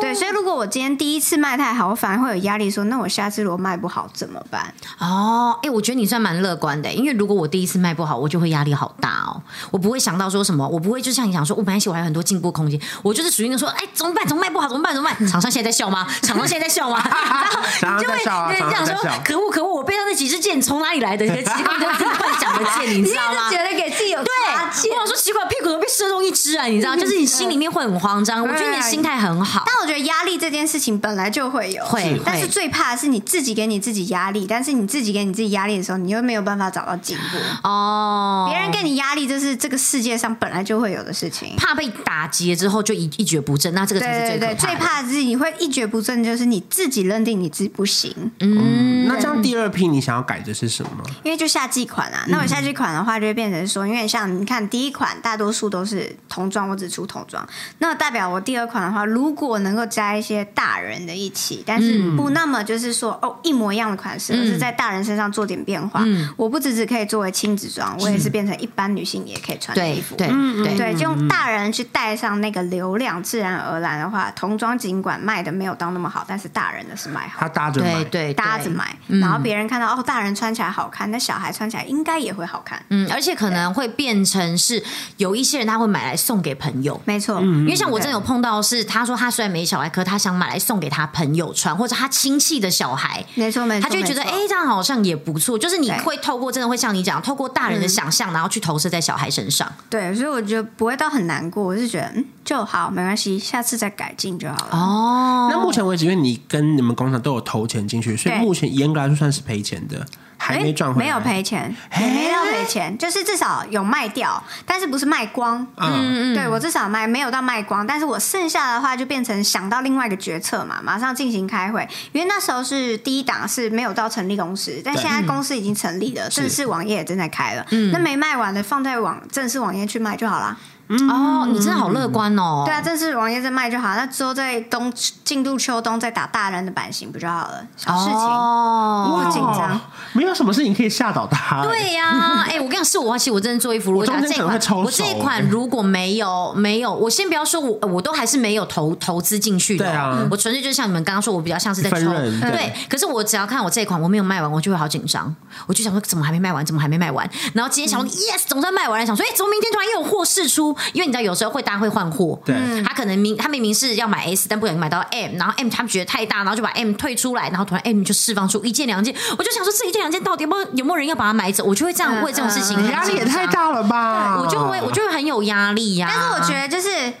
[0.00, 4.72] 对，所以如果我今天第一次卖太好，我反而会有压力，说那我下次如果卖不好怎么办？
[4.98, 9.42] 哦，哎，我觉得你算蛮乐观的，因为如果我第一次卖不好，我就会压力好大哦。
[9.72, 12.77] 我不会想到说什么，我不会就像你想说，我没关系，我还有很多进步空间。
[13.02, 14.26] 我就是属于那说，哎，怎么办？
[14.26, 14.68] 怎么卖不好？
[14.68, 14.94] 怎么办？
[14.94, 15.18] 怎么办？
[15.28, 16.06] 厂商现在在笑吗？
[16.22, 17.02] 厂商现在在笑吗？
[17.82, 19.74] 然后你就会这样说，可恶可恶！
[19.74, 21.24] 我背上那几支箭从哪里来的？
[21.24, 23.50] 一个奇怪的幻想的箭，你知道吗？
[23.50, 26.96] 觉得给自己有对，或者说奇怪，屁股都被射中一支啊，你知道？
[26.96, 28.42] 就是你心里面会很慌张。
[28.42, 32.20] 我觉得你的心态很好，但我觉得压力这件事情本来就会有，会。
[32.24, 37.68] 但是最怕的是你自己给你自己压力，但是你自己给你自己压力的时候，你又没有办法找到进步。
[37.68, 41.54] 哦，别人给你压力，这是这个世界上本来就会有的事情。
[41.56, 44.56] 怕被打击之后就一一蹶不振，那这个才是最可怕的。
[44.56, 48.12] 最怕的是你会一蹶不振，就是你自己认定你自己不行。
[48.40, 50.90] 嗯，那这样第二批你想要改的是什么？
[51.22, 57.46] 因为就夏季款啊，那我夏季款的话就会变成说，因为像你看第一款大多数都是童装，我只出童装，
[57.78, 66.04] 那代表我第二款的话，如果能够加一些大人的一起，但是不那么就是说哦一模一样的款式，而是在大人身上做点变化。
[66.36, 70.16] 我不只只可以作为亲子装，我也是变成一般女性也可以穿的衣服。
[70.16, 82.82] 对对对，就用大人去带上那个流量，自然而然的话，童装尽管卖的没有到那么好，但是大人的是卖好，他搭着买，对搭着买，然后别人看到哦，大人穿起来好看，那小孩穿起来应该也会好看。
[82.90, 84.82] 嗯，而且可能会变成是
[85.16, 87.40] 有一些人他会买来送给朋友，没错。
[87.40, 95.58] 因为像我真的有碰到是，他说他虽然没小孩，可他想买来送给他朋友穿，或者他亲戚的小孩，没错没错，他就会觉得哎，这样好像也不错。
[95.58, 99.70] 就是你会透过真的会像你讲，透过大人的想象，然后去投射在小孩身上。
[99.90, 104.70] 对，所以我觉得不会到很难过，我是觉得嗯就好，没关系，下次再改进就好了。
[104.70, 110.06] 哦，那目前为止，因为你跟你们工厂都有投钱进去，所以目前严格来说算是赔钱的。
[110.40, 115.58] 还没赚回来，没有赔钱，也没有赔钱，就是至少有卖掉，但是不是卖光。
[115.76, 127.90] 嗯嗯，对我至少卖没有到卖光，但是我剩下的话就变成想到另外一个决策嘛，马上进行开会，因为那时候是第一档是没有到成立公司，但现在公司已经成立了，正式网页也正在开了，嗯。
[127.90, 130.56] 那没卖完的放在网正式网页去卖就好了。
[130.88, 132.62] 嗯、哦，你真的好乐观哦！
[132.64, 137.62] 对啊，这是网页在卖就好，那之后在冬进入秋冬再打大人的版型不就好了？
[137.76, 139.78] 小事情哦，不紧张，
[140.14, 141.62] 没有什么事情可以吓倒他。
[141.62, 152.72] 对呀、啊，哎、欸，我跟你讲，是我其实我真的做衣服，如果这款我这一款如果没有没有，我先不要说我我都还是没有投投资进去的，对啊，我纯粹就是像你们刚刚说，我比较像是在抽，对，对。
[152.88, 155.34] 可是我只要看我这一款我没有卖完，我就会好紧张，
[155.66, 157.28] 我就想说怎么还没卖完，怎么还没卖完？
[157.52, 160.74] 然后今天想说、嗯、yes，总算卖完了，想说哎，怎么明天突然又有货试出？
[160.92, 171.64] 因为你知道有时候会大家会换货，对，他可能明他明明是要买 S，但不小心买到 M，然后 M 他们觉得太大，然后就把 M 退出来，然后突然 M 就释放出一件两件，我就想说这一件两件到底有没有有没有人要把它买走？
[171.64, 174.40] 我就会这样为这种事情压力也太大了吧？
[174.40, 176.12] 我就会我就会很有压力呀、啊。
[176.12, 177.12] 但是我觉得就是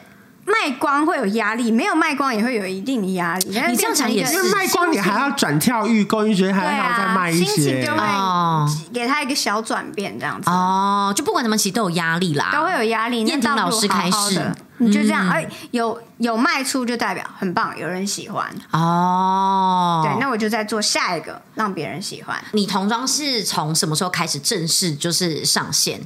[0.48, 3.48] 卖光会有压力，没有卖光也会有一定的压力。
[3.48, 8.00] 你这样想也是，因为卖光你还要转跳预购，你觉得还要再卖一些，就会
[8.92, 10.50] 给他一个小转变这样子。
[10.50, 13.24] 哦，就不管怎么其实都有压力啦，都会有压力。
[13.24, 14.52] 燕婷老师开始。
[14.80, 20.02] 你就这样，哎、嗯，有有卖出就代表很棒，有人喜欢哦。
[20.04, 22.38] 对，那我就再做下一个，让别人喜欢。
[22.52, 26.00] 你童装是从什么时候开始正式就是上线？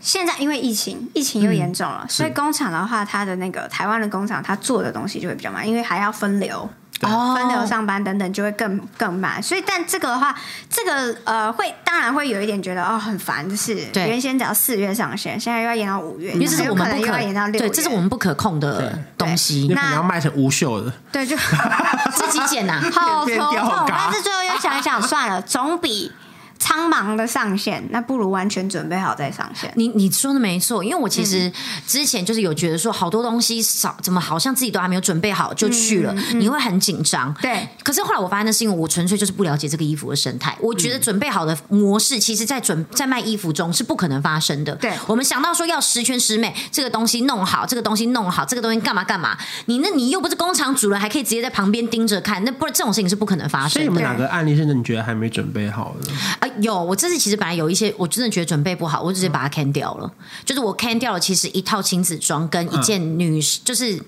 [0.00, 6.68] 现在因为疫情，疫情又严重了，嗯、所以工厂的话，它的那个台湾的工厂，它做的东西就会比较慢，因为还要分流。
[7.02, 10.34] 哦，分流上班等等就会更更慢，所以但这个的话，
[10.68, 21.34] 这个呃会当然会有一点觉得哦很烦，就是原先只要四月上线，现在又要延到五月，因为这是我们不可延到六月，对，这是我们不可控的东西，那可能要卖成无袖的，对，就
[22.12, 26.12] 自己剪呐、啊，好头痛， 但是最后又想一想，算了，总比。
[26.60, 29.72] 苍茫的上线，那不如完全准备好再上线。
[29.74, 31.50] 你你说的没错，因为我其实
[31.86, 37.34] 之前就是有觉得说，好多东西少，怎么好像自己都还没有准备好就去了，嗯嗯、你会很紧张。
[37.40, 40.56] 对，可是后来我发现，那是因为我纯粹就是不了解这个衣服的生态。
[40.60, 44.74] 我觉得准备好的模式，其实在准在卖衣服中是不可能发生的。
[44.76, 49.36] 对，我们想到说要十全十美，这个东西弄好，这个东西弄好，这个东西干嘛干嘛？
[49.64, 53.70] 你那你又不是工厂主人，还可以直接在旁边盯着看，那不然这种事情是不可能发生的。
[53.70, 56.12] 所以你们哪个案例是你觉得还没准备好的？
[56.40, 57.36] 啊，有，我这次其实。
[57.36, 60.12] 本来有一些，我真的觉得准备不好，我直接把它 can 掉了。
[60.44, 64.02] 就是我 can 掉了，其实一套亲子装跟一件女士，就是。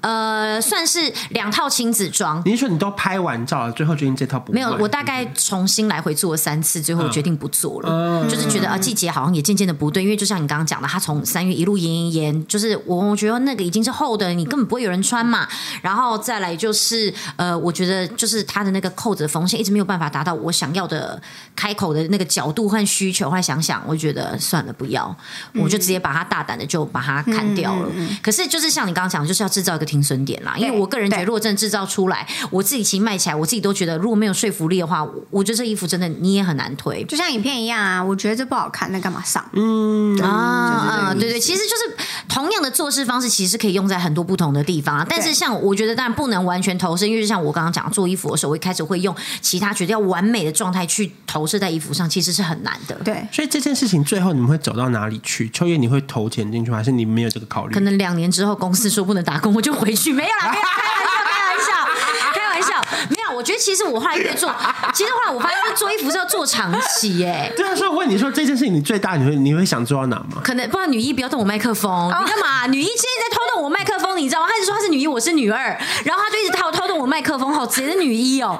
[0.00, 2.40] 呃，算是两套亲子装。
[2.44, 4.52] 你是说你都拍完照了，最后决定这套不？
[4.52, 7.88] 没有，我大概重新来回做了三次，最后决定不做了。
[7.90, 15.48] 嗯、就是觉得啊，季节好像也渐渐的不对，因为就像你刚刚讲的，它从三月一路延延延，就是我我觉得那个已经是厚的，你根本不会有人穿嘛。
[15.82, 21.20] 然后再来就是呃，我觉得就是它的那个扣子的缝线一直没有办法达到我想要的
[21.56, 23.28] 开口的那个角度和需求。
[23.28, 25.12] 后来想想，我觉得算了，不要，
[25.56, 27.88] 我就直接把它大胆的就把它砍掉了。
[27.96, 29.87] 嗯、可是就是像你刚刚讲，就是要制造一个。
[29.88, 37.02] 停损点啦，因为我个人觉得，如果真的制造出来，我自己其实卖起来，我自己都觉得，如果没有说服力的话，我觉得这衣服真的你也很难推。
[37.04, 39.42] 就像影片一样啊，我觉得这不好看，那干嘛上？
[39.54, 45.06] 嗯啊啊，对对，其实就是同样的做事方式，其实可以用在很多不同的地方啊。
[45.08, 52.94] 但是像我觉得，当然不能完全投射，因为就像我刚刚讲做衣服的时候，我一开始会用其他觉得要完美的状态去投射在衣服上，其实是很难的。
[53.04, 55.48] 对，所以这件事情最后你们会走到哪里去？
[55.50, 56.76] 秋叶，你会投钱进去吗？
[56.76, 57.74] 还是你没有这个考虑？
[57.74, 60.50] 可能两年之后公司说不能打工，我就回去，没有啦。
[60.50, 61.72] 没有开玩笑，
[62.34, 63.36] 开玩笑，开玩笑，没有。
[63.36, 64.52] 我觉得其实我后来越做，
[64.92, 67.52] 其实后来我发现，做衣服是要做长期耶。
[67.56, 70.40] 对啊，所以我问你说这件事情，你最大你会你会想做到哪吗？
[70.42, 72.66] 可能不然女一不要动我麦克风，你干嘛？
[72.66, 74.48] 女一现在在偷动我麦克风，你知道吗？
[74.50, 78.58] 他就说他是女一，我是女二，然后他就一直偷偷动我麦克风，好直接是女一哦。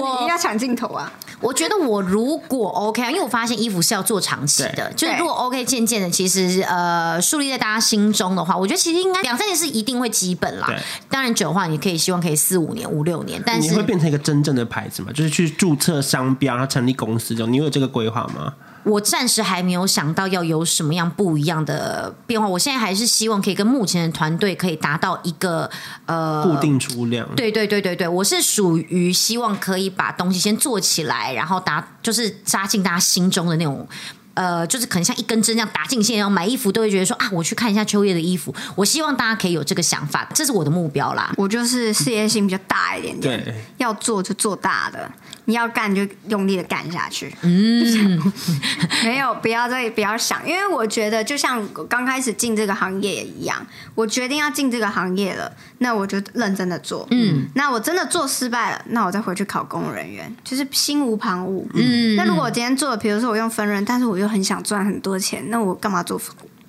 [0.00, 1.10] 我要抢镜头啊！
[1.40, 10.70] 我觉得我如果 OK 啊，因为我发现衣服是要做长期的，就是如果 OK，渐渐的，其实呃树立在大家心中的话，我觉得其实应该两三年是一定会基本啦。
[11.08, 15.10] 当然久的话，你可以希望可以四五年、五六年，但是你会变成一个真正的牌子嘛？
[15.12, 18.52] 就是去注册商标，然后成立公司这种，你有这个规划吗？
[18.82, 22.48] 我暂时还没有想到要有什么样不一样的变化。
[22.48, 25.70] 我现在还是希望可以跟目前的团队可以达到一个
[26.06, 27.28] 呃固定出量。
[27.36, 33.88] 对对对对对，我是属于希望可以把东西先做起来，然后打就是扎进大家心中的那种
[34.34, 38.54] 呃，就是可能像一根针这样打进线，然后买衣服都会觉得说啊，我去看一下秋叶的衣服。
[38.74, 41.32] 我希望大家可以有这个想法，这是我的目标啦。
[41.36, 45.10] 我就是事业心比较大一点点，对，要做就做大的。
[45.50, 47.34] 你要干就用力的干下去。
[47.42, 48.32] 嗯，
[49.02, 57.04] 没有，不要再不要想，因为我觉得就像刚开始进这个行业也一样，我决定要进这个行业了，那我就认真的做。
[57.10, 61.66] 嗯，那我真的做失败了，那我再回去考公务人员，就是心无旁骛。
[61.74, 66.16] 嗯，那如果我今天做，比如说我用分润，但是我又很想赚很多钱，那我干嘛做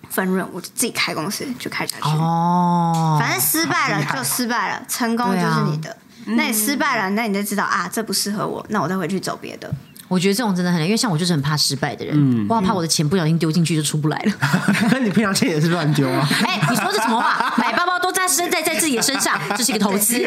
[0.10, 0.44] 分润？
[0.52, 2.04] 我就自己开公司就开下去。
[2.04, 5.96] 哦，反正失败了就失败了，成功就是你的。
[6.26, 9.74] 那你失败了，那你就知道啊，这不适合我，那我再回去走别的。
[10.12, 14.34] 我觉得这种真的很难，因为像我就是很怕失败的人，嗯、我好怕我的钱不小心丢进去就出不来了。
[14.92, 16.28] 那你平常钱也是乱丢啊？
[16.46, 17.54] 哎、欸，你说这什么话？
[17.58, 20.20] 买包包都在身在在自己的身上，这是一个投资，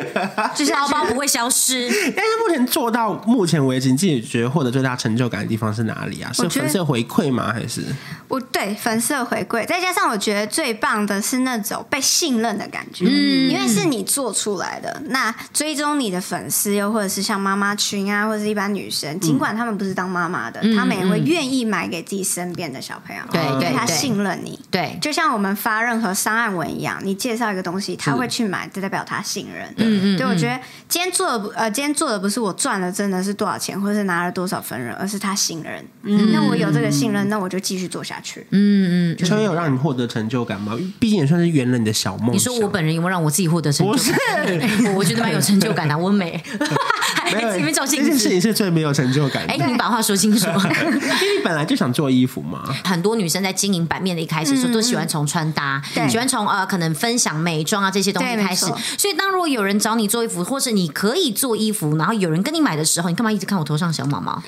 [0.55, 1.87] 就是包包不会消失。
[2.17, 6.33] 但是目前做到目前为止，你自己觉得获得最大成就感的地方是哪里啊？
[6.33, 7.53] 是粉丝回馈吗？
[7.53, 7.83] 还是
[8.29, 20.61] 我对粉丝回馈，再加上我觉得最棒的是那种被信任的感觉，嗯，因为是你做出来的，那追踪你的粉丝，又或者是像妈妈群啊，或者是一般女生，尽管他们不是当妈妈的。
[20.75, 24.59] 他们也会愿意买给自己身边的小朋友，对，因为他信任你。
[24.71, 29.67] 对，就像我们发任何商案文一样，你介绍一个东西，他会去买，就代表他信任。
[29.77, 30.59] 嗯嗯，对，我觉得
[30.89, 35.85] 今天做的呃，今天做的不是我赚了真的是多少钱，或者是拿了多少分润，而是他信任。
[36.03, 38.47] 嗯，那我有这个信任，那我就继续做下去。
[38.51, 40.77] 嗯嗯，所以有让你获得成就感吗？
[40.99, 42.35] 毕竟也算是圆了你的小梦。
[42.35, 44.45] 你说我本人有没有让我自己获得成就感？
[44.47, 45.97] 不是， 我觉得蛮有成就感的。
[45.97, 46.43] 我美，
[47.35, 49.53] 还给自己找心这件事情是最没有成就感的。
[49.53, 50.47] 哎，你把话说清楚。
[50.49, 58.67] 因为你本来就想做衣服嘛，很多女生在经营版面的一开始时候都喜欢从穿搭，嗯、喜欢从呃可能分享美妆啊这些东西开始。
[58.97, 64.43] 所以当如果有人找你做衣服，或是你可以做衣服，然后有人跟你买的时候，你干嘛一直看我头上小毛毛？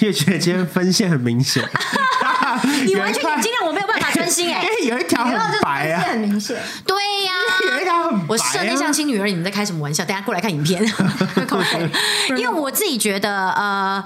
[0.00, 1.62] 因为觉得今天分线很明显，
[2.86, 6.56] 你完全眼睛让我没有办法专心哎、欸，因为有一条很白啊，很明显，
[6.86, 10.04] 对呀、啊，有一条很白、啊，我设定相亲女儿，你们在开什么玩笑？
[10.04, 10.82] 大家过来看影片，
[12.38, 14.04] 因为我自己觉得呃。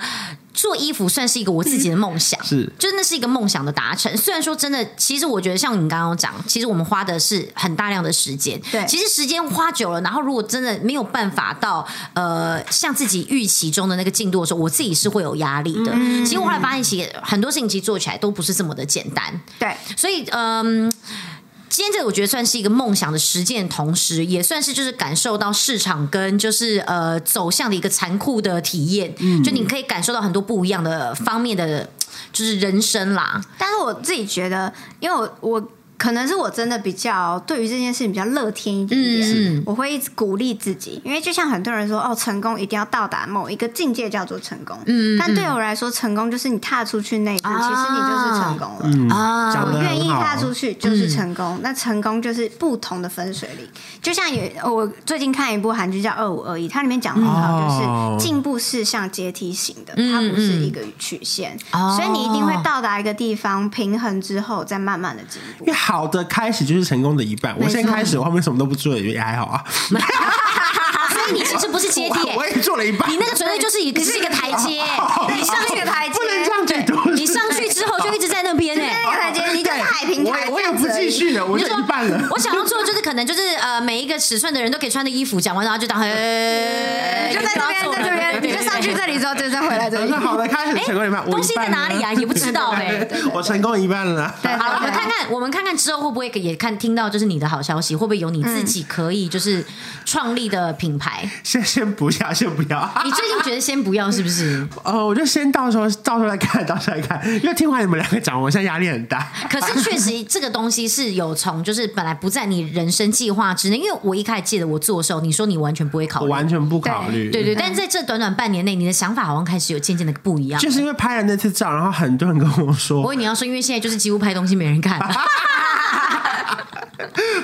[0.52, 4.14] 做衣服算是一个我自己的梦想，嗯、是，就那是一个梦想的达成。
[4.16, 8.60] 虽然说真的，其实我觉得像你刚刚讲，其实我们花的是很大量的时间。
[8.70, 15.92] 对，其实时间花久了，然后如果真的没有办法到呃像自己预期中的那个进度的时候，我自己是会有压力的。
[15.94, 19.40] 嗯、其实我后来发现，其实很多事情其实做起来都不是这么的简单。
[19.58, 20.84] 对，所以嗯。
[20.86, 21.39] 呃
[21.70, 29.14] 今天这个我觉得算是一个梦想的实践，同时也算是就是感受到市场跟就是呃走向的一个残酷的体验。
[29.20, 31.88] 嗯，就你可以感受到很多不一样的方面的，
[32.32, 33.40] 就是人生啦。
[33.56, 35.68] 但是我自己觉得，因为我我。
[36.00, 39.28] 可能是我真的比较对于这件事情比较乐天一点点，
[39.58, 53.68] 嗯、我会一直鼓励自己，因为就像很多人说，哦，成功一定要到达某一个境界叫做成功，嗯，但对我来说，成功就是你踏出去那一步，啊、其实你就是成功了，啊、嗯，我愿意踏出去就是成功，嗯、那成功就是不同的分水岭，
[54.00, 65.66] 就像有我最近看一部韩剧叫《二五二一》，它里面讲的很好，就是进步是像阶梯型的，它不是一个曲线，嗯、所以你一定会到达一个地方平衡之后，再慢慢的进步。
[65.90, 67.52] 好的开始就是成功的一半。
[67.58, 69.64] 我现在开始，我后面什么都不做也还好啊。
[71.10, 73.10] 所以你其实不是阶梯， 我也做了一半。
[73.10, 74.80] 你那个纯粹就是一，是一个台阶，
[75.34, 77.10] 你上去的台阶，不能这样解读。
[77.10, 80.48] 你上去之后就一直在那边呢，台阶，你就是海平台。
[80.50, 82.28] 我也不继续了，我就一半了。
[82.30, 90.12] 我想要做的就是可能就是呃每一个尺寸的人都可以穿的衣服，讲完然后就当，就在这边，在这边，你就上去这里之后就再回来这里。
[90.12, 92.12] 好的，开始成功一半，东西在哪里啊？
[92.12, 93.06] 也不知道哎。
[93.32, 94.34] 我成功一半了。
[94.42, 99.64] 对，好，我们看看，我们看看之后会不会也看听到就是你的好消息，会不会有你自己可以就是
[100.10, 101.30] 创立的品牌？
[101.44, 102.90] 先 先不要，先不要。
[103.04, 104.66] 你最近觉得先不要是不是？
[104.82, 107.24] 呃，我就先到时候到时候来看，到时候来看。
[107.36, 109.30] 因为听完你们两个讲，我现在压力很大。
[109.48, 117.30] 可是确实这个东西是有从就是本来不在你人生计划之内，因为我一开始记得我做的时候，你说你完全不会考虑，我完全不考虑。
[117.30, 120.60] 对对，对，但在这短短半年内，你的想法好像开始有渐渐的不一样。
[120.60, 124.98] 就是因为拍了那次照，然后很多人跟我说，我以你要说，因为现在就是几乎拍东西没人看。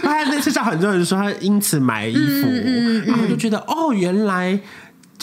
[0.03, 4.59] 拍了那次上，很多人说他因此买衣服，嗯嗯嗯、然后就觉得哦，原来。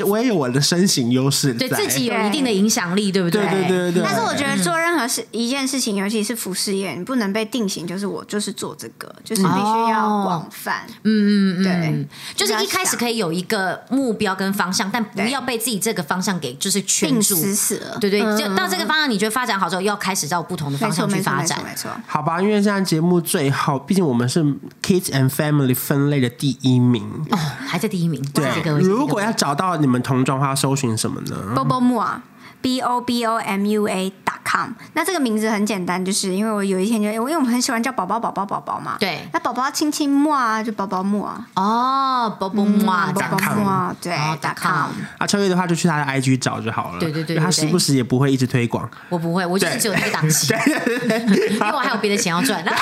[0.05, 3.41] 我也有我的身形优势，对自己有一定的影响力，对不对？
[3.43, 4.03] 对对对对。
[4.03, 10.83] 但是我觉得做任何事一件事情，尤其是服饰业，你不能被定型，就是我就是做这个，就是必须要广泛。
[11.03, 17.97] 嗯嗯嗯，对，就是一开始可以有一个目标跟方向，但不要被自己这个方向给就是圈住死死了。
[17.99, 21.63] 对对，就到这个方向，你觉得发展好之后，要开始到不同的方向去发展。
[21.63, 24.43] 没错，好吧，因为现在节目最后，毕竟我们是
[24.81, 28.23] Kids and Family 分类的第一名哦，还在第一名。
[28.33, 29.77] 对，如果要找到。
[29.83, 31.53] 你们童装花搜寻什么呢？
[31.53, 32.23] 波波木啊
[32.61, 34.69] b o b o m u a dot com。
[34.93, 38.95] 那这个名字很简单，就是因为我有一天就因为我们很喜欢叫宝宝宝宝宝宝嘛。
[38.97, 39.27] 对。
[39.33, 41.45] 那宝宝亲亲摸啊，就宝宝摸啊。
[41.55, 44.91] 哦，宝宝摸啊，宝宝摸啊，对，dot com。
[45.17, 46.99] 啊，超越的话就去他的 IG 找就好了。
[46.99, 48.89] 对对对，他时不时也不会一直推广。
[49.09, 50.47] 我不会，我就是只有那个档期。
[50.47, 52.63] 对对对， 因为我还有别的钱要赚。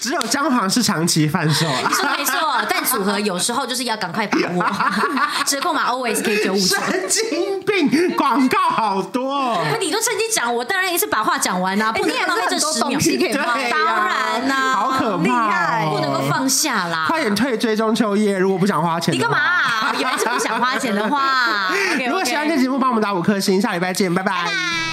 [0.00, 2.34] 只有姜黄是长期贩售，你说没错，
[2.68, 4.64] 但组合有时候就是要赶快把握，
[5.44, 6.76] 折扣码 always K 九五折。
[6.76, 9.56] 神经病，广告好多。
[9.70, 11.90] 不，你都趁机讲，我当然也是把话讲完啊。
[11.90, 12.98] 不能浪费这十秒。
[13.32, 17.06] 当然啦，好可怕，不能够放下啦。
[17.08, 19.12] 快点退追踪秋叶，如果不想花钱。
[19.12, 19.92] 你干嘛？
[19.98, 21.72] 有人是不想花钱的话，
[22.06, 24.87] 如果喜欢这节目，帮我们打五颗星，下礼拜见，拜拜。